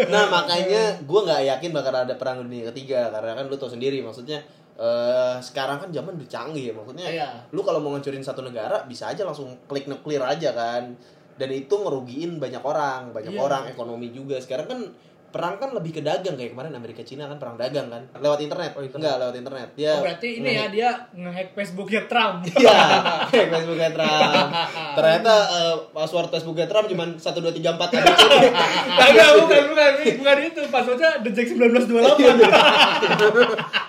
[0.08, 4.00] nah makanya gue nggak yakin bakal ada perang dunia ketiga karena kan lu tau sendiri
[4.00, 4.40] maksudnya
[4.74, 7.28] eh sekarang kan zaman udah canggih ya maksudnya Iya.
[7.50, 10.94] lu kalau mau ngancurin satu negara bisa aja langsung klik nuklir aja kan
[11.38, 13.40] dan itu ngerugiin banyak orang banyak Iya.
[13.40, 14.80] orang ekonomi juga sekarang kan
[15.28, 18.72] perang kan lebih ke dagang kayak kemarin Amerika Cina kan perang dagang kan lewat internet,
[18.72, 19.04] Oh, internet.
[19.04, 22.48] enggak lewat internet dia Oh, berarti ini ya dia nge-hack Facebooknya Trump.
[22.56, 22.80] Iya,
[23.28, 24.48] kayak Facebooknya Trump.
[24.96, 28.08] Ternyata eh, password Facebooknya Trump cuma satu dua tiga empat ada
[29.44, 30.60] bukan, bukan, bukan itu.
[30.72, 31.84] Passwordnya Dejek 1928.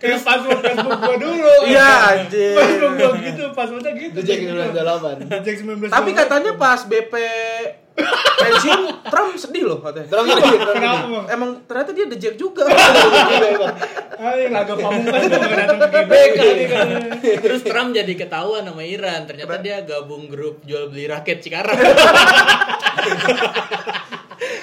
[0.00, 1.52] Kayak password Facebook gua dulu.
[1.68, 2.56] Iya, anjing.
[2.56, 4.16] Facebook gua gitu, passwordnya gitu.
[4.16, 5.28] The Jack 1928.
[5.28, 5.92] Dejek 1928.
[5.92, 7.14] Tapi katanya pas BP
[8.40, 8.80] pensiun
[9.12, 10.08] Trump sedih loh katanya.
[10.08, 10.56] Terus gini.
[10.56, 11.28] Kenapa?
[11.28, 12.64] Emang ternyata dia dejek juga.
[14.20, 16.88] Ayo, laga pamungkas kan.
[17.20, 19.28] Terus Trump jadi ketahuan sama Iran.
[19.28, 21.76] Ternyata dia gabung grup jual beli raket Cikarang.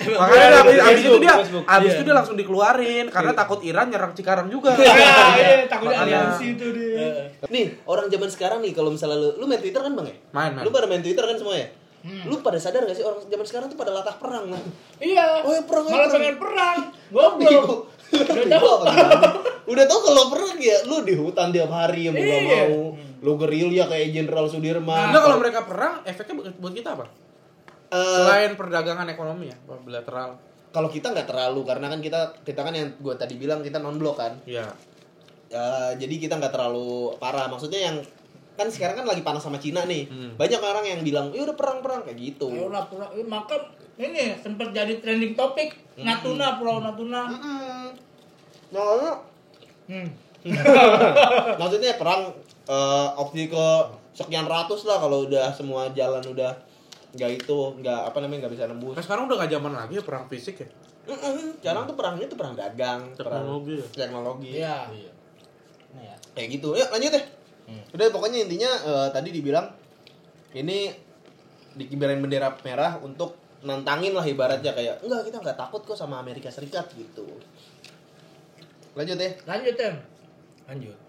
[0.09, 1.63] Makanya abis, abis itu dia Facebook.
[1.63, 1.95] abis Iya.
[1.95, 4.71] itu dia langsung dikeluarin karena takut Iran nyerang Cikarang juga.
[4.73, 4.93] Iya,
[5.33, 6.17] iya, takutnya Makanya.
[6.31, 7.07] aliansi itu dia.
[7.45, 10.15] Nih, orang zaman sekarang nih kalau misalnya lu lu main Twitter kan, Bang ya?
[10.31, 10.63] Main, main.
[10.63, 11.67] Lu pada main Twitter kan semua ya?
[11.99, 12.23] Hmm.
[12.25, 14.61] Lu pada sadar gak sih orang zaman sekarang tuh pada latah perang lah.
[14.97, 15.41] Iya.
[15.41, 16.13] Oh, ya, perang, Malah perang.
[16.13, 16.77] pengen perang.
[17.13, 17.69] Goblok.
[18.07, 18.67] Udah tahu.
[19.67, 22.59] Udah tau kalau perang ya lu di hutan tiap hari ya mau gak Iya.
[22.63, 22.79] mau.
[23.17, 25.09] Lu gerilya kayak Jenderal Sudirman.
[25.09, 27.05] Enggak kalau mereka perang efeknya buat kita apa?
[27.87, 30.35] Eh, Selain perdagangan ekonomi ya, bilateral.
[30.67, 33.95] kalau kita nggak terlalu karena kan kita kita kan yang gue tadi bilang kita non
[33.95, 34.35] blok kan.
[34.43, 34.67] Iya.
[35.47, 37.47] Eh, jadi kita nggak terlalu parah.
[37.47, 37.97] Maksudnya yang
[38.53, 40.05] kan sekarang kan lagi panas sama Cina nih.
[40.05, 40.31] Hmm.
[40.35, 42.49] Banyak orang yang bilang, "Ya udah perang-perang" kayak gitu.
[42.49, 43.09] Ayo lah, perang.
[43.13, 43.55] Eh, Maka
[43.95, 47.21] ini sempat jadi trending topik Natuna, Pulau Natuna.
[48.67, 49.17] Nah,
[49.87, 50.07] Hmm.
[51.57, 52.35] maksudnya perang
[52.67, 53.65] eh, opsi ke
[54.11, 56.51] sekian ratus lah kalau udah semua jalan udah
[57.17, 58.93] nggak itu nggak apa namanya nggak bisa nembus.
[58.93, 60.67] Nah, sekarang udah gak zaman lagi ya perang fisik ya.
[61.09, 61.57] Mm-mm.
[61.57, 64.51] Sekarang tuh perangnya tuh perang dagang, Teknologi perang teknologi.
[64.61, 64.77] Iya.
[65.97, 66.15] Nah, ya.
[66.37, 66.69] Kayak gitu.
[66.77, 67.25] Ya lanjut deh.
[67.97, 69.67] Udah pokoknya intinya eh, tadi dibilang
[70.53, 70.93] ini
[71.75, 76.53] dikibarin bendera merah untuk nantangin lah ibaratnya kayak enggak kita nggak takut kok sama Amerika
[76.53, 77.25] Serikat gitu.
[78.93, 79.33] Lanjut deh.
[79.45, 79.95] Lanjut, Tem.
[80.69, 81.06] Lanjut.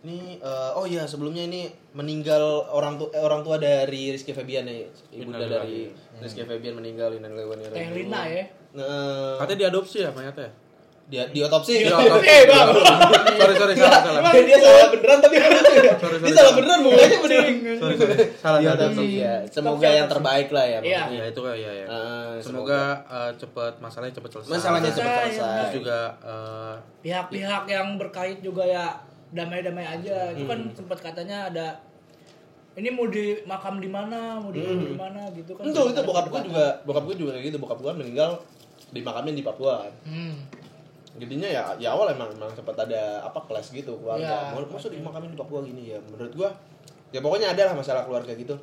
[0.00, 4.64] Ini eh, oh iya sebelumnya ini meninggal orang tua eh, orang tua dari Rizky Febian
[4.64, 4.88] ya.
[5.12, 8.44] Ibunda dari Rizky Febian meninggal inna ilaihi Teh Lina ya.
[8.70, 10.48] Nah, Katanya diadopsi ya mayatnya.
[11.04, 11.82] dia di otopsi.
[11.82, 12.22] Di otopsi.
[12.22, 12.70] Eh, Bang.
[13.34, 14.30] sorry sorry salah salah.
[14.30, 15.94] Dia, dia salah beneran tapi kan lucu ya.
[15.98, 16.36] Sorry, Dia sorry.
[16.38, 17.46] salah beneran mukanya beneran.
[17.76, 18.14] Sorry sorry.
[18.38, 18.78] Salah Di salah.
[18.78, 19.34] otopsi ya.
[19.44, 20.78] Semoga yang terbaik lah ya.
[20.80, 21.02] Iya.
[21.10, 21.86] Ya itu kan ya ya.
[21.90, 24.50] Eh, Semoga eh, cepat masalahnya cepat selesai.
[24.54, 25.58] masalahnya cepat Selesai, selesai.
[25.58, 28.86] Terus juga eh, Pihak-pihak yang berkait juga ya
[29.30, 30.34] damai-damai aja.
[30.34, 30.74] Itu kan Hmm.
[30.74, 31.66] sempat katanya ada
[32.74, 35.66] ini mau di makam di mana, mau di di mana gitu kan.
[35.66, 37.58] Itu itu bokap gue juga bokap gue juga kayak gitu.
[37.58, 38.38] Bokap gue meninggal
[38.90, 39.92] di makamnya di Papua kan.
[40.06, 40.34] Hmm.
[41.18, 44.54] Jadinya ya ya awal emang emang sempat ada apa kelas gitu keluarga.
[44.54, 44.54] Iya.
[44.54, 45.98] Mau masa di makamin di Papua gini ya.
[46.06, 46.50] Menurut gua
[47.10, 48.54] ya pokoknya ada lah masalah keluarga gitu.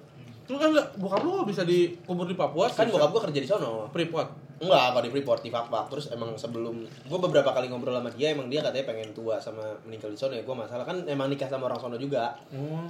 [0.47, 3.91] lu kan nggak bokap lu bisa dikubur di Papua Kan bokap gua kerja di sono.
[3.91, 4.46] Freeport.
[4.57, 5.85] Enggak, kalau di Freeport di Fakfak.
[5.93, 9.61] Terus emang sebelum gua beberapa kali ngobrol sama dia emang dia katanya pengen tua sama
[9.85, 10.41] meninggal di sono ya.
[10.41, 12.33] Gua masalah kan emang nikah sama orang sono juga.
[12.53, 12.85] Oh.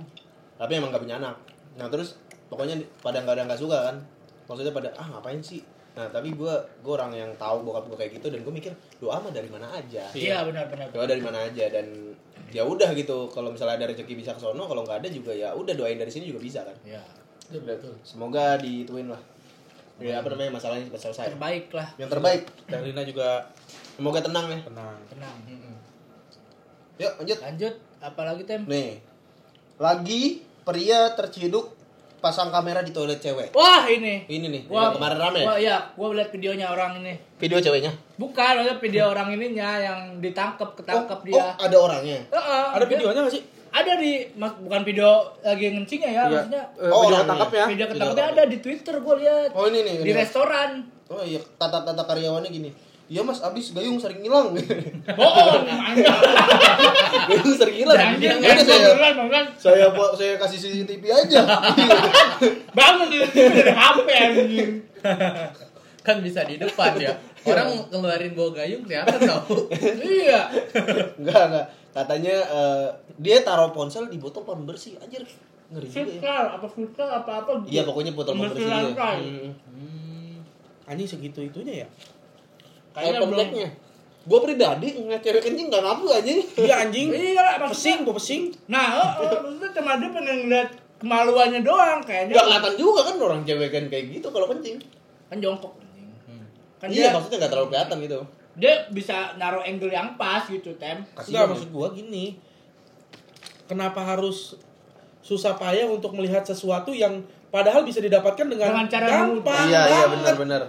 [0.57, 1.35] Tapi emang gak punya anak.
[1.75, 2.15] Nah, terus
[2.47, 3.95] pokoknya pada nggak ada nggak suka kan.
[4.47, 5.59] Maksudnya pada ah ngapain sih?
[5.99, 9.19] Nah, tapi gua gua orang yang tahu bokap gua kayak gitu dan gua mikir doa
[9.19, 10.07] mah dari mana aja.
[10.15, 10.87] Iya benar-benar.
[10.95, 12.15] doa dari mana aja dan
[12.47, 15.51] ya udah gitu kalau misalnya ada rezeki bisa ke sono kalau nggak ada juga ya
[15.51, 17.03] udah doain dari sini juga bisa kan Iya.
[18.07, 19.19] semoga dituin lah
[19.97, 21.87] ya apa namanya masalahnya cepat selesai Terbaik lah.
[21.97, 23.49] yang terbaik Dan Lina juga
[23.91, 24.97] semoga tenang ya tenang.
[25.09, 25.35] Tenang.
[26.97, 28.61] yuk lanjut Lanjut apalagi tem?
[28.63, 29.01] nih
[29.75, 30.21] lagi
[30.61, 31.73] pria terciduk
[32.17, 34.25] pasang kamera di toilet cewek Wah ini.
[34.27, 35.45] ini nih Wah, yang kemarin rame ya?
[35.45, 37.13] Wah iya, gua lihat videonya orang ini.
[37.37, 41.37] video ceweknya Bukan, maksudnya video orang ininya yang ditangkap, ketangkap oh, dia.
[41.37, 43.43] oh ada orangnya Heeh, Ada dia- videonya nggak sih?
[43.77, 45.09] Ada di mas, bukan video
[45.39, 47.29] lagi ngencingnya ya, maksudnya Eh, Oh, video orangnya.
[47.29, 47.65] tangkapnya.
[47.67, 48.25] video ketangkap.
[48.27, 49.49] ada di Twitter gua lihat.
[49.53, 50.17] oh ini nih di ini.
[50.17, 50.69] restoran.
[51.07, 52.71] oh iya tata-tata karyawannya gini
[53.07, 54.51] Iya mas, abis gayung sering hilang.
[54.51, 55.63] Bohong,
[57.29, 57.95] gayung sering hilang.
[57.95, 58.89] Jangan Ya jangan saya,
[59.55, 61.39] saya buat saya kasih CCTV aja.
[62.75, 63.23] Bangun di
[63.63, 64.69] HP anjing.
[66.03, 67.15] kan bisa di depan ya
[67.49, 69.43] orang keluarin bau gayung kelihatan tau
[70.17, 70.41] Iya.
[71.15, 71.65] enggak enggak.
[71.91, 74.97] Katanya eh, dia taruh ponsel di botol pembersih.
[74.97, 75.25] Anjir,
[75.67, 76.37] ngeri juga ya.
[76.53, 77.51] Apa filter apa apa.
[77.65, 78.73] Iya pokoknya botol Pembersih dia.
[78.73, 79.19] lantai.
[79.65, 80.37] Hmm.
[80.85, 81.87] Anjing segitu itunya ya?
[82.93, 83.23] Kayak Kayaknya belum.
[83.27, 83.67] kompleknya.
[84.27, 86.39] Gue pribadi ngeliat cewek kencing gak nafsu anjing.
[86.57, 87.07] Iya anjing.
[87.09, 88.43] Iya, Pesing, gua pesing.
[88.67, 92.35] Nah, oh, oh, maksudnya cuma dia pengen ngeliat kemaluannya doang kayaknya.
[92.35, 94.77] Gak kelihatan juga kan orang cewek kan kayak gitu kalau kencing.
[95.27, 95.73] Kan jongkok.
[96.77, 98.19] Kan iya dia maksudnya gak terlalu kelihatan gitu.
[98.57, 100.97] dia bisa naruh angle yang pas gitu, Tem.
[101.13, 101.49] Enggak, ya.
[101.49, 102.41] maksud gua gini.
[103.69, 104.57] Kenapa harus
[105.21, 107.21] susah payah untuk melihat sesuatu yang
[107.53, 110.61] padahal bisa didapatkan dengan, Dengan cara gampang Iya iya benar-benar.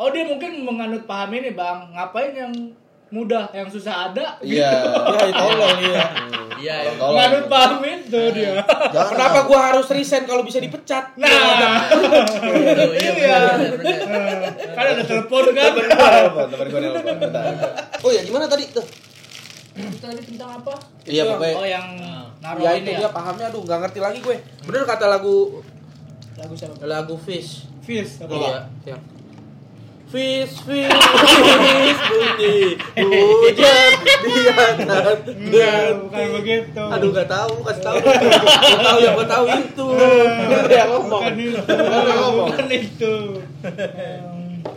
[0.00, 1.92] Oh, dia mungkin menganut paham ini, Bang.
[1.92, 2.52] Ngapain yang
[3.10, 4.38] mudah, yang susah ada?
[4.40, 4.70] Iya.
[4.70, 6.02] Ya, itu Allah, iya.
[6.56, 6.90] iya ya.
[6.94, 7.14] Tolong.
[7.16, 8.52] Menganut paham itu dia.
[8.88, 11.14] Jangan Kenapa gua harus resign kalau bisa dipecat?
[11.16, 13.38] Nah, Tuh, iya Iya.
[14.70, 15.70] kan ada telepon kan?
[15.72, 17.44] Telepon, gue nelpon, bentar.
[18.00, 18.86] Oh ya gimana tadi tuh?
[19.96, 20.74] Tadi tentang apa?
[21.02, 21.86] Iya pokoknya Oh, yang
[22.38, 22.98] naruh ya ini itu ya.
[23.00, 24.36] dia pahamnya aduh nggak ngerti lagi gue.
[24.62, 25.60] Bener kata lagu
[26.36, 26.74] Lagu siapa?
[26.82, 27.66] lagu Fish.
[27.80, 28.22] Fizz.
[28.22, 28.32] apa?
[28.32, 29.00] Iya, yang
[30.10, 33.90] Fish, fish, fish, bunyi hujan
[34.26, 36.82] di atas bukan begitu.
[36.82, 37.96] Aduh nggak tahu, kasih tahu.
[38.02, 39.86] Gua tahu yang gua tahu itu.
[40.50, 41.22] Ada yang ngomong.
[41.22, 41.62] Bukan itu.
[41.70, 42.48] Ngomong.
[42.50, 43.14] Bukan itu.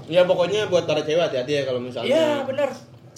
[0.06, 2.13] Ya pokoknya buat para cewek hati-hati ya kalau misalnya.
[2.13, 2.69] Iya, benar.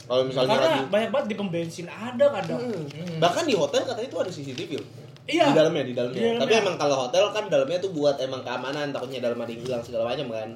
[0.08, 0.88] Kalau misalnya Karena lagi.
[0.88, 2.64] banyak banget di pom bensin ada kadang.
[3.20, 4.72] Bahkan di hotel katanya itu ada CCTV.
[5.28, 5.52] Iya.
[5.52, 6.16] Di dalamnya, di dalamnya.
[6.16, 6.42] Di dalamnya.
[6.48, 9.84] Tapi emang kalau hotel kan dalamnya tuh buat emang keamanan, takutnya dalam ada yang hilang
[9.84, 10.50] segala macam kan.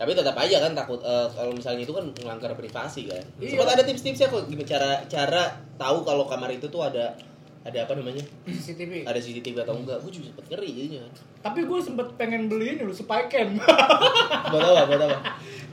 [0.00, 3.20] Tapi tetap aja kan takut eh, kalau misalnya itu kan melanggar privasi kan.
[3.36, 3.52] Iya.
[3.52, 5.42] Sempat ada tips-tipsnya kok gimana cara cara
[5.76, 7.12] tahu kalau kamar itu tuh ada
[7.60, 8.24] ada apa namanya?
[8.48, 9.04] CCTV.
[9.04, 10.00] Ada CCTV atau enggak?
[10.00, 11.12] Gue juga sempet ngeri jadinya kan.
[11.44, 13.60] Tapi gue sempet pengen beli ini loh, spy cam.
[14.56, 14.82] Buat apa?
[14.88, 15.16] Buat apa?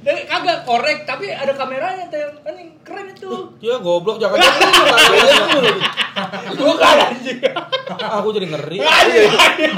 [0.04, 2.28] Dan kagak korek, tapi ada kameranya tem.
[2.44, 3.32] Anjing keren itu.
[3.64, 5.00] Ya goblok jangan jangan.
[6.60, 7.40] Bukan anjing.
[7.96, 8.78] Aku jadi ngeri.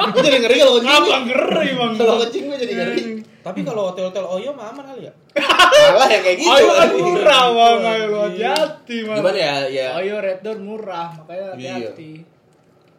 [0.10, 1.24] Gue jadi ngeri kalau kencing.
[1.30, 1.94] Ngeri, Bang?
[1.94, 3.04] Kalau kencing gue jadi ngeri.
[3.40, 5.14] Tapi kalau hotel-hotel Oyo mah aman kali ya?
[5.94, 6.52] Malah yang kayak gitu.
[6.52, 7.80] Ayo kan murah, Bang.
[7.82, 9.18] Ayo hati-hati, Bang.
[9.18, 9.54] Gimana ya?
[9.66, 9.88] Ya.
[9.96, 11.74] Ayo Red Door murah, makanya Iya.
[11.80, 12.12] hati-hati.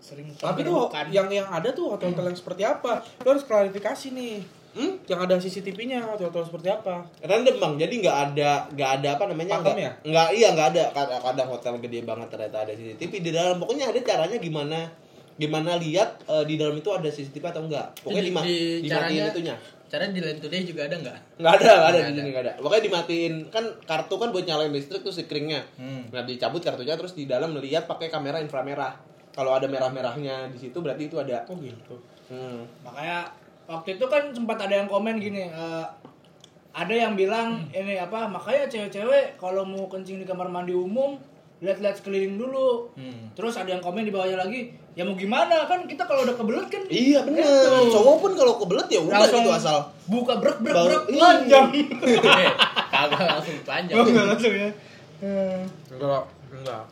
[0.01, 3.05] Sering Tapi tuh yang yang ada tuh hotel-hotel yang seperti apa?
[3.21, 4.37] Lu harus klarifikasi nih.
[4.71, 4.97] Hmm?
[5.05, 7.03] Yang ada CCTV-nya hotel-hotel seperti apa?
[7.21, 9.93] Random bang, jadi nggak ada nggak ada apa namanya Pakem nggak ya?
[10.01, 13.91] nggak iya nggak ada kadang, kadang hotel gede banget ternyata ada CCTV di dalam pokoknya
[13.91, 14.79] ada caranya gimana
[15.37, 18.39] gimana lihat eh, di dalam itu ada CCTV atau enggak pokoknya Di- di, di
[18.87, 19.55] dimatiin caranya- itunya
[19.91, 21.19] Caranya di Land Today juga ada nggak?
[21.43, 22.53] Nggak ada, nggak ada Nggak di sini nggak ada.
[22.63, 25.67] Makanya dimatiin kan kartu kan buat nyalain listrik tuh screennya.
[25.75, 26.07] Hmm.
[26.15, 28.95] Nah dicabut kartunya terus di dalam melihat pakai kamera inframerah.
[29.35, 31.43] Kalau ada merah-merahnya di situ berarti itu ada.
[31.51, 31.99] Oh gitu.
[32.31, 32.63] Hmm.
[32.87, 33.35] Makanya
[33.67, 35.87] waktu itu kan sempat ada yang komen gini, eh,
[36.71, 38.31] ada yang bilang ini apa?
[38.31, 41.19] Makanya cewek-cewek kalau mau kencing di kamar mandi umum
[41.61, 42.89] lihat-lihat sekeliling dulu.
[42.97, 43.29] Hmm.
[43.37, 46.67] Terus ada yang komen di bawahnya lagi, ya mau gimana kan kita kalau udah kebelet
[46.73, 47.45] kan Iya bener.
[47.45, 47.93] Gitu.
[47.93, 49.79] Cowok pun kalau kebelet ya udah langsung gitu asal.
[50.09, 51.21] buka brek brek brek iya.
[51.21, 51.67] panjang.
[51.77, 52.53] Eh,
[52.93, 53.97] Kagak langsung panjang.
[54.01, 54.71] Oh, enggak langsung ya.
[55.21, 56.85] Enggak, enggak.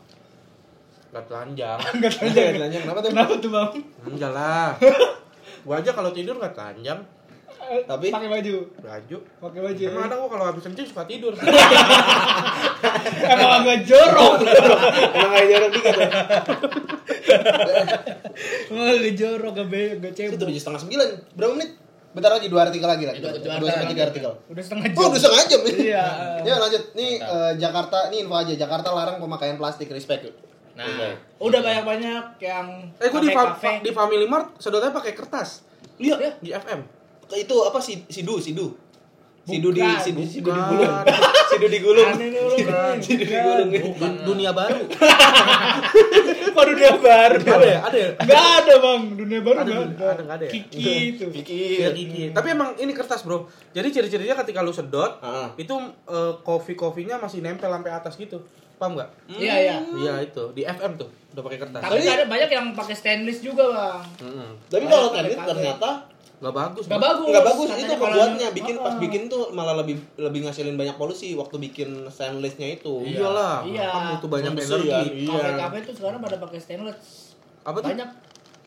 [1.09, 1.77] Enggak telanjang.
[1.97, 3.09] Enggak Jangan nanya kenapa tuh?
[3.09, 3.71] Kenapa tuh, Bang?
[4.05, 4.69] Enggak lah.
[5.65, 7.01] Gua aja kalau tidur enggak telanjang.
[7.85, 8.55] Tapi- pakai baju.
[8.79, 9.17] Baju.
[9.39, 9.81] Pakai baju.
[9.83, 11.33] Emang ada gua kalau habis kencing suka tidur.
[13.33, 14.33] Emang agak jorok.
[15.11, 16.09] Emang kayak jarang dikit ya.
[18.69, 20.39] Emang agak jorok, agak be, agak Itu cebok.
[20.45, 21.07] tujuh setengah sembilan.
[21.33, 21.71] Berapa menit?
[22.09, 23.13] Bentar lagi dua artikel lagi lah.
[23.13, 23.91] Itu dua Dua sampai artikel.
[23.91, 24.31] tiga artikel.
[24.47, 24.97] Udah setengah jam.
[24.97, 25.61] Oh, udah setengah jam.
[25.63, 26.05] Iya.
[26.41, 26.83] Ya lanjut.
[26.93, 28.53] Nih eh, Jakarta, nih info aja.
[28.55, 29.87] Jakarta larang pemakaian plastik.
[29.87, 30.25] Respect.
[30.73, 30.87] Nah,
[31.37, 35.67] Udah banyak-banyak yang eh gua di, fa- di Family Mart sedotnya pakai kertas
[35.99, 36.39] Iya.
[36.39, 36.79] di FM.
[37.31, 38.01] Itu apa sih?
[38.05, 38.67] Sidu, sidu.
[39.41, 40.93] Sidu di sidu, sidu digulung.
[41.49, 42.13] Sidu digulung.
[43.01, 43.69] Sidu digulung.
[43.97, 44.85] Dun- dunia baru.
[46.53, 47.37] Kok dunia baru?
[47.39, 47.79] ada ya?
[47.81, 48.09] Ada ya?
[48.19, 49.01] Enggak ada, Bang.
[49.15, 50.51] Dunia baru Ada, enggak ada, nggak ada ya?
[50.51, 51.25] Kiki itu.
[51.33, 52.23] Iya, gigi.
[52.29, 53.49] Tapi emang ini kertas, Bro.
[53.71, 55.49] Jadi ciri-cirinya ketika lu sedot, Ah.
[55.55, 55.73] itu
[56.05, 58.37] eh, kopi-kopinya masih nempel sampai atas gitu.
[58.77, 59.09] Paham nggak?
[59.33, 59.75] Iya, iya.
[59.81, 61.81] Iya itu di FM tuh udah pakai kertas.
[61.81, 64.05] Tapi ada banyak yang pakai stainless juga, Bang.
[64.21, 64.49] Mm-mm.
[64.67, 65.89] Tapi kalau tadi ternyata
[66.39, 66.83] Nggak bagus.
[66.85, 67.07] Enggak Bro.
[67.09, 67.27] bagus.
[67.27, 68.97] nggak bagus Katanya itu pembuatnya bikin pas Ah.
[68.97, 73.85] bikin tuh malah lebih lebih ngasilin banyak polusi waktu bikin stainlessnya itu Iyalah, Iya.
[73.85, 74.87] kan butuh banyak energi.
[74.89, 75.05] kan?
[75.05, 75.29] Iya.
[75.29, 76.99] Kafe-kafe tuh sekarang pada pakai stainless.
[77.61, 77.91] Apa tuh?
[77.91, 78.09] Banyak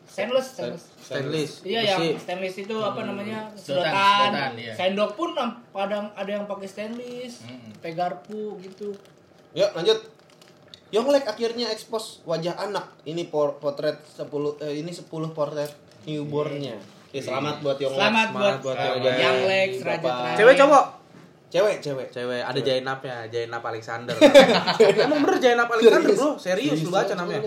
[0.05, 0.83] stainless, stainless.
[0.99, 1.51] Stainless.
[1.63, 4.73] Iya yang stainless itu apa namanya Sedotan, sedotan, sedotan, iya.
[4.73, 5.29] sendok pun
[5.73, 7.73] kadang ada yang pakai stainless, Mm-mm.
[7.79, 8.93] pegarpu gitu.
[9.51, 9.97] yuk lanjut
[10.89, 15.69] Yonglek akhirnya ekspos wajah anak ini por- potret 10 eh, ini 10 potret
[16.03, 16.77] newbornnya
[17.13, 19.15] ya, selamat buat Yonglek Selamat, semangat buat, buat Yonglek.
[19.21, 20.11] Young Lex, Raja.
[20.33, 20.85] Cewek cowok?
[21.53, 24.17] cewek cewek Cewek, ada Jainapnya, Jainap Alexander.
[25.05, 26.29] Emang bener Jainap Alexander, Bro.
[26.41, 27.45] Serius lu baca namanya.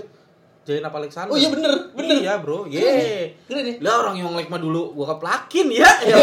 [0.63, 1.35] Jainap Alexander.
[1.35, 2.17] Oh iya bener, bener.
[2.23, 2.71] Iya, Bro.
[2.71, 3.35] Ye.
[3.51, 3.75] Keren ya?
[3.83, 5.91] Lah orang Yonglek mah dulu gua keplakin ya.
[6.07, 6.17] ya,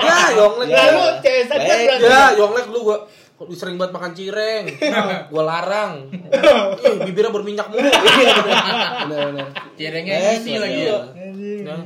[0.00, 0.68] ya Yonglek.
[0.72, 2.98] Lalu Ya, cewek saja ya Yonglek dulu gua
[3.38, 4.64] kok sering banget makan cireng.
[5.32, 6.08] gua larang.
[6.08, 7.84] Ih, bibirnya berminyak mulu.
[7.84, 10.98] bener bener cirengnya isi lagi iya.
[11.68, 11.76] ya.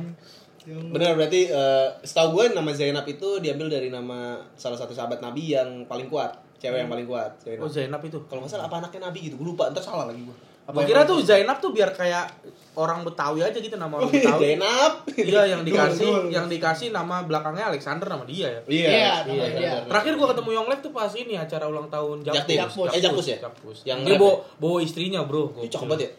[0.63, 0.79] Ya.
[0.79, 5.51] bener berarti eh, setahu gue nama Zainab itu diambil dari nama salah satu sahabat Nabi
[5.51, 8.15] yang paling kuat cewek yang paling kuat Zainab Oh Zainab itu.
[8.25, 10.31] kalau nggak salah apa anaknya Nabi gitu gue lupa ntar salah lagi gue
[10.63, 12.39] apa Gua kira tuh Zainab tuh biar kayak
[12.73, 14.55] orang Betawi aja gitu nama orang Betawi.
[14.55, 16.31] Zainab Iya, yang dikasih Dul, dul.
[16.31, 18.61] yang dikasih nama belakangnya Alexander nama dia ya.
[18.63, 19.71] Iya, nama iya, dia.
[19.75, 19.91] bener.
[19.91, 22.63] Terakhir gua ketemu Yonglek tuh pas ini acara ulang tahun Jaktim.
[22.63, 22.89] Jakpus.
[22.95, 23.37] Eh, Jakpus ya?
[23.43, 23.77] Jakpus.
[23.83, 25.43] Yang Yang dia bawa, bawa istrinya, Bro.
[25.59, 26.11] Cakep banget ya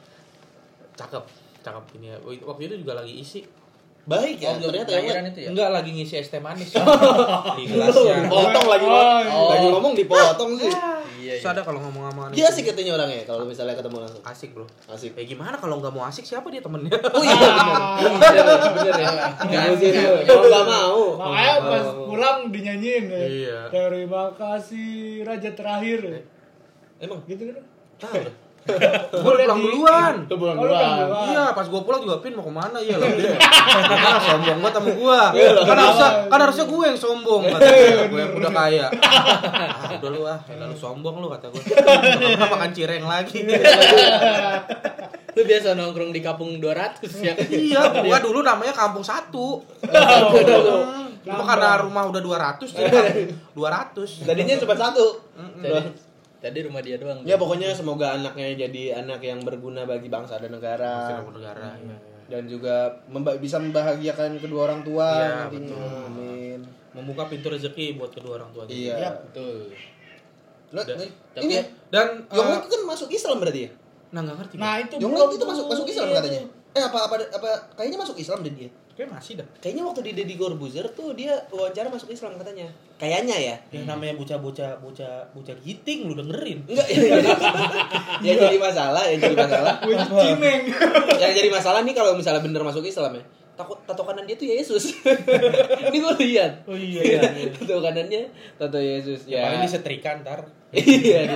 [0.95, 1.25] Cakep.
[1.65, 2.17] Cakep ini ya.
[2.45, 3.41] Waktu itu juga lagi isi.
[4.05, 5.49] Baik ya Oh, ternyata yang itu ya?
[5.49, 6.77] Enggak lagi ngisi es teh manis.
[7.57, 8.15] di gelasnya.
[8.23, 10.73] dipotong lagi Oh, ngomong lagi ngomong dipotong sih
[11.17, 14.53] Iya, Terus ada kalau ngomong sama dia sih katanya orangnya kalau misalnya ketemu langsung Asik,
[14.53, 14.69] Bro.
[14.87, 16.93] asik Ya gimana kalau nggak mau asik siapa dia temennya?
[16.93, 17.49] oh iya
[17.97, 19.09] bener bener ya
[19.41, 20.01] Nggak Mau asik, gitu.
[20.05, 23.25] nggak kalau nggak mau Makanya pas pulang dinyanyiin ya.
[23.25, 23.59] Iya.
[23.69, 26.29] Terima kasih raja terakhir.
[26.99, 27.57] emang Gitu kan.
[27.97, 28.21] Tahu
[28.65, 30.15] Gua udah pulang duluan.
[30.25, 31.27] Lu pulang Oh, lu pulang duluan.
[31.29, 32.79] Iya, pas gua pulang juga Pin mau ke mana?
[32.79, 33.37] Iya lah dia.
[34.25, 35.21] Sombong banget sama gua.
[35.63, 37.69] Kan harusnya kan harusnya gua yang sombong kata.
[38.09, 38.87] Gua yang udah kaya.
[38.89, 41.61] Ah, udah lu ah, lalu sombong lu kata gua.
[41.61, 43.39] Kenapa makan cireng lagi?
[45.35, 47.35] Lu biasa nongkrong di kampung 200 ya.
[47.51, 49.61] iya, gua dulu namanya Kampung Satu.
[49.83, 54.29] Hmm, Cuma karena rumah udah 200 jadi 200.
[54.29, 55.25] tadinya cuma satu
[56.45, 57.19] tadi rumah dia doang.
[57.23, 61.73] ya pokoknya semoga anaknya jadi anak yang berguna bagi bangsa dan negara Masih negara.
[61.75, 61.97] iya, iya.
[62.27, 62.75] dan juga
[63.07, 66.05] memba- bisa membahagiakan kedua orang tua Iya, nantinya betul.
[66.07, 66.61] amin
[66.93, 68.63] Membuka pintu rezeki buat kedua orang tua.
[68.67, 69.11] iya Iya.
[69.25, 69.73] Betul.
[70.71, 71.57] Lah, Dan- nih, tapi- ini
[71.89, 73.71] Dan eh, Yonglek kan masuk Islam berarti ya
[74.07, 74.55] nah nggak ngerti.
[74.57, 78.17] Nah, itu Yonglek belum itu masuk masuk Islam katanya eh apa apa apa kayaknya masuk
[78.17, 79.47] Islam deh dia Kayak masih dah.
[79.59, 84.15] kayaknya waktu di Deddy Corbuzier tuh dia wawancara masuk Islam katanya kayaknya ya Yang namanya
[84.15, 86.63] bocah-bocah bocah bocah giting lu dengerin.
[86.65, 87.31] enggak ya, jadi,
[88.27, 89.75] yang jadi masalah yang jadi masalah
[90.23, 90.63] cimeng.
[91.23, 94.47] yang jadi masalah nih kalau misalnya bener masuk Islam ya takut tato kanan dia tuh
[94.47, 94.99] Yesus
[95.85, 97.23] ini gue lihat Oh iya iya.
[97.51, 99.39] tato kanannya tato Yesus Ya.
[99.39, 100.43] ya Paling disetrika ntar.
[100.75, 101.31] Iya.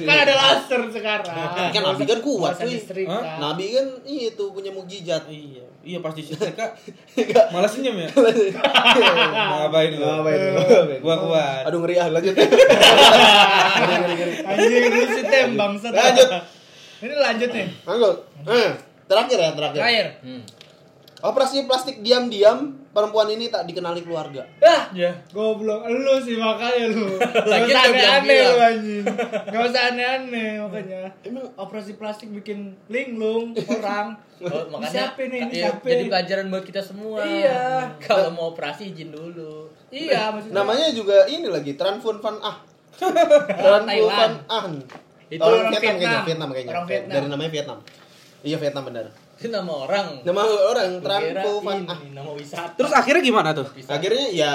[0.00, 1.28] Kan ada laser sekarang.
[1.68, 2.56] Kan Nabi kan kuat.
[2.56, 3.36] Hah?
[3.38, 5.28] Nabi kan itu punya mukjizat.
[5.28, 6.76] Iya, iya pas disetrika
[7.48, 8.12] malah senyum ya.
[8.12, 10.04] Ngapain lu?
[10.04, 10.60] Ngapain lu?
[11.00, 11.64] Gua kuat.
[11.64, 12.36] Aduh ngeri ah, lanjut.
[14.44, 15.96] Anjing lu sih tem bangsat.
[15.96, 16.28] Lanjut.
[17.00, 17.66] Ini lanjut nih.
[17.88, 18.16] Lanjut.
[18.44, 18.70] Eh,
[19.08, 19.80] terakhir ya, terakhir.
[19.80, 20.06] Terakhir.
[21.18, 24.46] Operasi plastik diam-diam perempuan ini tak dikenali keluarga.
[24.58, 25.10] Ah, Ya.
[25.28, 27.10] goblok lu sih makanya lu.
[27.18, 29.04] Gak Lagi usah aneh-aneh lu anjing.
[29.50, 31.00] Gak usah aneh-aneh makanya.
[31.20, 34.14] Emang operasi plastik bikin linglung orang.
[34.38, 35.40] Oh, makanya Siapa nih?
[35.40, 35.82] Ini iya, siapa?
[35.82, 37.26] jadi pelajaran buat kita semua.
[37.26, 37.58] Iya.
[38.06, 39.66] Kalau mau operasi izin dulu.
[39.90, 40.54] Iya, maksudnya.
[40.54, 42.62] Namanya juga ini lagi Tranfun Van Ah.
[42.94, 44.06] Tranfun Thailand.
[44.06, 44.62] Van Ah.
[45.26, 45.82] Itu orang orang Vietnam, Vietnam.
[45.98, 46.70] kayaknya, Vietnam kayaknya.
[46.72, 47.10] Orang Vietnam.
[47.12, 47.78] Dari namanya Vietnam.
[48.40, 49.06] Iya Vietnam benar.
[49.38, 50.06] Itu nama orang.
[50.20, 51.98] Nama orang Tranfun Van Ah.
[52.12, 52.74] nama wisata.
[52.74, 53.66] Terus akhirnya gimana tuh?
[53.86, 54.50] Akhirnya ya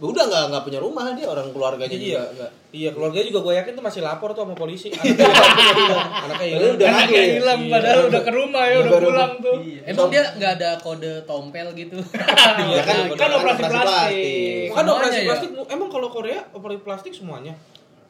[0.00, 2.00] udah nggak nggak punya rumah dia orang keluarganya Iya.
[2.00, 2.50] juga nggak.
[2.70, 4.88] Iya, keluarga juga gue yakin tuh masih lapor tuh sama polisi.
[4.94, 6.08] Anaknya hilang.
[6.22, 6.72] Anaknya hilang.
[6.72, 7.32] Udah Anaknya ya?
[7.34, 7.72] hilang Iya.
[7.72, 9.56] padahal udah ke rumah ya, udah pulang tuh.
[9.60, 9.80] Iya.
[9.86, 11.98] Emang dia nggak ada kode tompel gitu.
[12.62, 14.66] Iya, kan, Kan operasi plastik.
[14.70, 15.26] Kan operasi ya?
[15.26, 17.52] plastik, emang kalau Korea operasi plastik semuanya?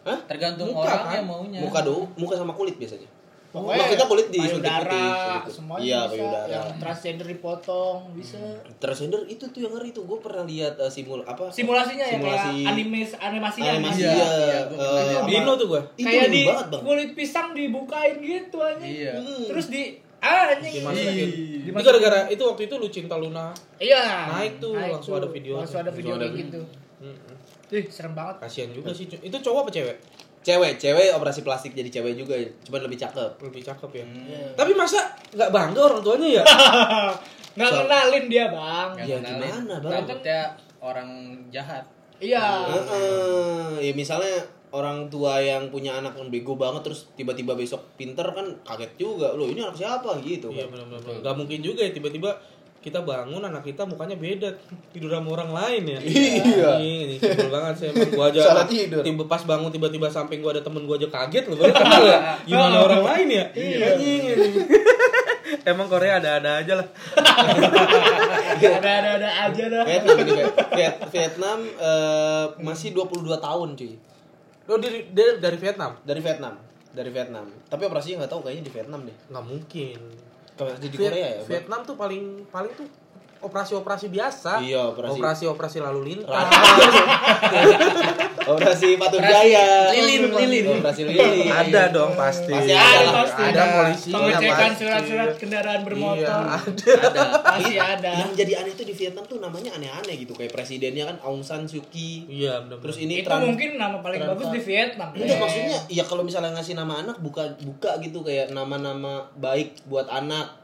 [0.00, 0.16] Hah?
[0.26, 1.24] Tergantung Muka, orangnya kan?
[1.26, 1.59] maunya.
[1.61, 3.09] Muka do, muka sama kulit biasanya.
[3.50, 6.12] Pokoknya kita kulit disuntik payudara, semuanya Iya, bisa.
[6.12, 6.46] payudara.
[6.48, 8.38] Yang transgender dipotong, bisa.
[8.78, 10.06] Transgender itu tuh yang ngeri tuh.
[10.06, 11.50] Gue pernah lihat eh, simul apa?
[11.50, 13.70] Simulasinya ya Simulasi- kayak animes animasinya.
[13.74, 14.14] Animasi Iya, ya.
[14.14, 14.66] iya, eh, lihat.
[15.18, 15.26] apa?
[15.26, 15.82] Dino tuh gue.
[15.96, 16.82] Itu kayak di banget bang.
[16.86, 18.86] kulit pisang dibukain gitu aja.
[18.86, 19.12] Iya.
[19.18, 19.42] Hmm.
[19.44, 19.82] Terus di
[20.20, 20.74] ah anjing.
[20.76, 21.28] Dimasukin.
[21.28, 23.50] Ih, Itu gara-gara itu waktu itu lu cinta Luna.
[23.76, 24.30] Iya.
[24.30, 25.58] Naik tuh, langsung ada video.
[25.58, 26.60] Langsung ada video Langsung ada kayak gitu.
[27.70, 28.36] Ih, serem banget.
[28.38, 29.06] Kasihan juga sih.
[29.06, 29.98] Itu cowok apa cewek?
[30.40, 32.33] Cewek, cewek operasi plastik jadi cewek juga,
[32.64, 33.31] cuman lebih cakep.
[33.40, 34.05] Lebih cakep ya.
[34.07, 34.44] Iya.
[34.55, 34.98] Tapi masa
[35.31, 36.44] nggak bangga orang tuanya ya?
[37.50, 38.90] Nggak So- kenalin dia, Bang.
[38.96, 39.42] Ya, kenalin.
[39.42, 39.92] gimana, Bang?
[40.00, 40.40] Takutnya
[40.79, 41.11] orang
[41.50, 41.85] jahat.
[42.16, 42.46] Iya.
[42.68, 43.81] Heeh.
[43.81, 44.38] ya misalnya
[44.70, 49.35] orang tua yang punya anak yang bego banget terus tiba-tiba besok pinter kan kaget juga
[49.35, 50.79] loh ini anak siapa gitu Iya kan.
[50.79, 51.20] benar-benar.
[51.20, 52.31] Gak mungkin juga ya tiba-tiba
[52.81, 54.49] kita bangun anak kita mukanya beda
[54.97, 56.01] tidur sama orang lain ya.
[56.01, 56.71] Iya.
[56.81, 58.40] Ini sebel banget sih emang gua aja.
[58.40, 59.05] Salah tidur.
[59.05, 62.19] Tiba pas bangun tiba-tiba samping gua ada temen gua aja kaget loh baru kenal ya.
[62.49, 63.45] Gimana orang lain ya?
[63.53, 64.61] Anjing ini.
[65.71, 66.87] Emang Korea ada-ada aja lah.
[68.57, 69.85] ada ada ada aja dah.
[69.85, 70.16] Vietnam
[71.11, 73.93] Vietnam eh, masih 22 tahun cuy
[74.71, 75.99] Lo dari, dari, dari Vietnam?
[76.07, 76.55] dari Vietnam
[76.90, 79.99] dari Vietnam tapi operasinya nggak tahu kayaknya di Vietnam deh Nggak mungkin.
[80.61, 81.42] Kalau di Korea ya?
[81.49, 82.85] Vietnam tuh paling paling tuh
[83.40, 84.61] operasi-operasi biasa.
[84.61, 85.16] Iya, operasi.
[85.16, 86.29] Operasi-operasi lalu lintas.
[88.61, 90.64] operasi Patu Operasi Jaya lilin, lilin.
[90.77, 92.53] operasi lilin Ada dong pasti.
[92.53, 93.42] Pasti Ada pasti.
[93.42, 96.20] Ada polisinya Pengecekan surat-surat kendaraan bermotor.
[96.20, 96.92] Iya, ada.
[97.01, 97.23] Ada.
[97.40, 98.11] Pasti ada.
[98.12, 101.64] yang jadi aneh tuh di Vietnam tuh namanya aneh-aneh gitu kayak presidennya kan Aung San
[101.64, 102.79] Suu Kyi Iya, benar.
[102.79, 105.09] terus ini itu Tran- mungkin nama paling Tran- bagus di Vietnam.
[105.11, 109.81] Enggak Eh, maksudnya ya kalau misalnya ngasih nama anak buka buka gitu kayak nama-nama baik
[109.87, 110.61] buat anak.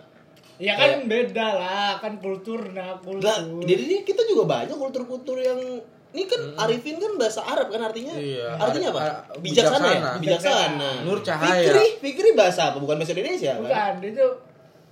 [0.57, 3.21] Ya kan beda lah, kan kultur nah kultur.
[3.23, 5.61] Lah, jadi ini kita juga banyak kultur-kultur yang
[6.11, 8.15] ini kan Arifin kan bahasa Arab kan artinya?
[8.15, 8.55] Iya.
[8.55, 9.01] Artinya apa?
[9.37, 10.01] Bijaksana, ya?
[10.17, 10.19] bijaksana.
[10.19, 10.91] Bijaksana.
[11.03, 11.61] Nur Cahaya.
[11.67, 12.79] Fikri, Fikri bahasa apa?
[12.79, 13.63] Bukan bahasa Indonesia kan?
[13.63, 14.27] Bukan, itu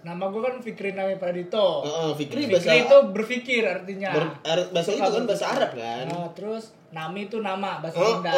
[0.03, 1.81] nama gue kan Fikri Nami Pradito.
[1.81, 4.11] Heeh, Fikri Fikri bahasa itu berpikir artinya.
[4.13, 6.05] ber- ar- bahasa itu kan bahasa Arab kan?
[6.07, 8.31] Nah, terus Nami itu nama bahasa Oh, Sunda.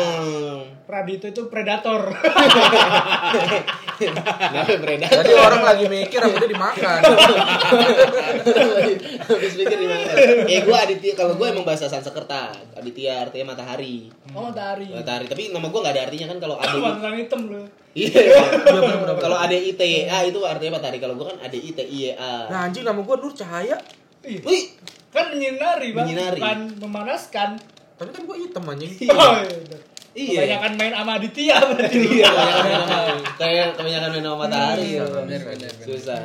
[0.89, 2.09] Pradito itu predator.
[3.97, 5.09] Nama beredar.
[5.13, 7.01] Jadi orang lagi mikir apa dia dimakan.
[9.29, 10.09] Habis pikir di mana?
[10.49, 12.49] Eh gua Aditya kalau gua emang bahasa Sanskerta.
[12.81, 14.09] Aditya artinya matahari.
[14.33, 14.89] oh, dari.
[14.89, 17.61] Matahari, tapi nama gua nggak ada artinya kan kalau ada Bangsa hitam lu.
[17.93, 18.41] Iya.
[19.21, 20.97] Kalau ada I T Y A itu artinya matahari.
[20.97, 22.49] Kalau gua kan ada I T I Y A.
[22.49, 23.77] Nah, anjing nama gua Nur Cahaya.
[24.25, 24.75] Ih, Wih,
[25.13, 26.09] kan menyinari, Bang.
[26.09, 26.41] Menyinari.
[26.41, 27.76] Bukan memanaskan.
[27.97, 28.93] Tapi kan gua hitam anjing.
[29.13, 29.79] Oh, iya.
[30.17, 30.41] Iya.
[30.49, 31.99] Kebanyakan main sama Aditya berarti.
[32.01, 32.31] Iya,
[33.37, 34.85] kayak kebanyakan main sama matahari.
[34.97, 35.13] Iya, ya.
[35.13, 35.41] bener.
[35.77, 36.23] Susah.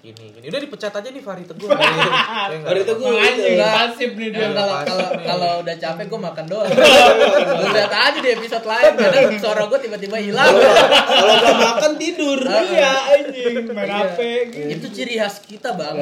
[0.00, 0.48] Gini, gini.
[0.48, 1.68] Udah dipecat aja nih Fahri Teguh.
[2.64, 3.04] Fahri Teguh.
[3.04, 4.48] Emang anjing pasif nih dia.
[4.48, 6.72] Emang kalau kalau kalau udah capek gue makan doang.
[7.60, 10.52] Lu lihat aja di episode lain kadang suara gue tiba-tiba hilang.
[10.56, 12.40] Kalau nggak makan tidur.
[12.44, 14.00] Iya anjing main Iya.
[14.08, 14.18] HP
[14.52, 14.68] gitu.
[14.72, 15.96] Itu ciri khas kita bang.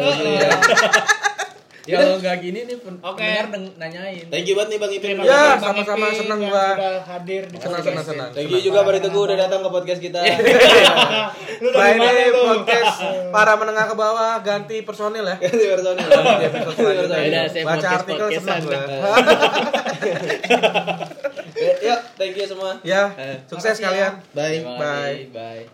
[1.88, 1.96] Iya.
[1.96, 3.24] Ya kalau nggak gini nih pen- Oke.
[3.48, 4.27] deng- nanyain.
[4.29, 5.16] Thank you banget nih Bang Ipin.
[5.18, 8.29] Ya, Bang sama-sama senang sudah hadir di Senang, senang, senang.
[8.31, 10.20] Thank you juga Bari Teguh udah datang ke podcast kita.
[11.64, 12.40] Lu Nah, dari mana ini lu?
[12.44, 13.01] podcast
[13.33, 15.37] para menengah ke bawah ganti personil ya.
[15.40, 16.07] Ganti personil.
[17.64, 18.79] Baca artikel senang gua.
[21.59, 22.79] Yuk, thank you semua.
[22.85, 23.11] Ya,
[23.48, 23.88] sukses ya.
[23.88, 24.12] kalian.
[24.31, 24.61] Bye.
[24.62, 25.16] Bye.
[25.33, 25.64] Bye.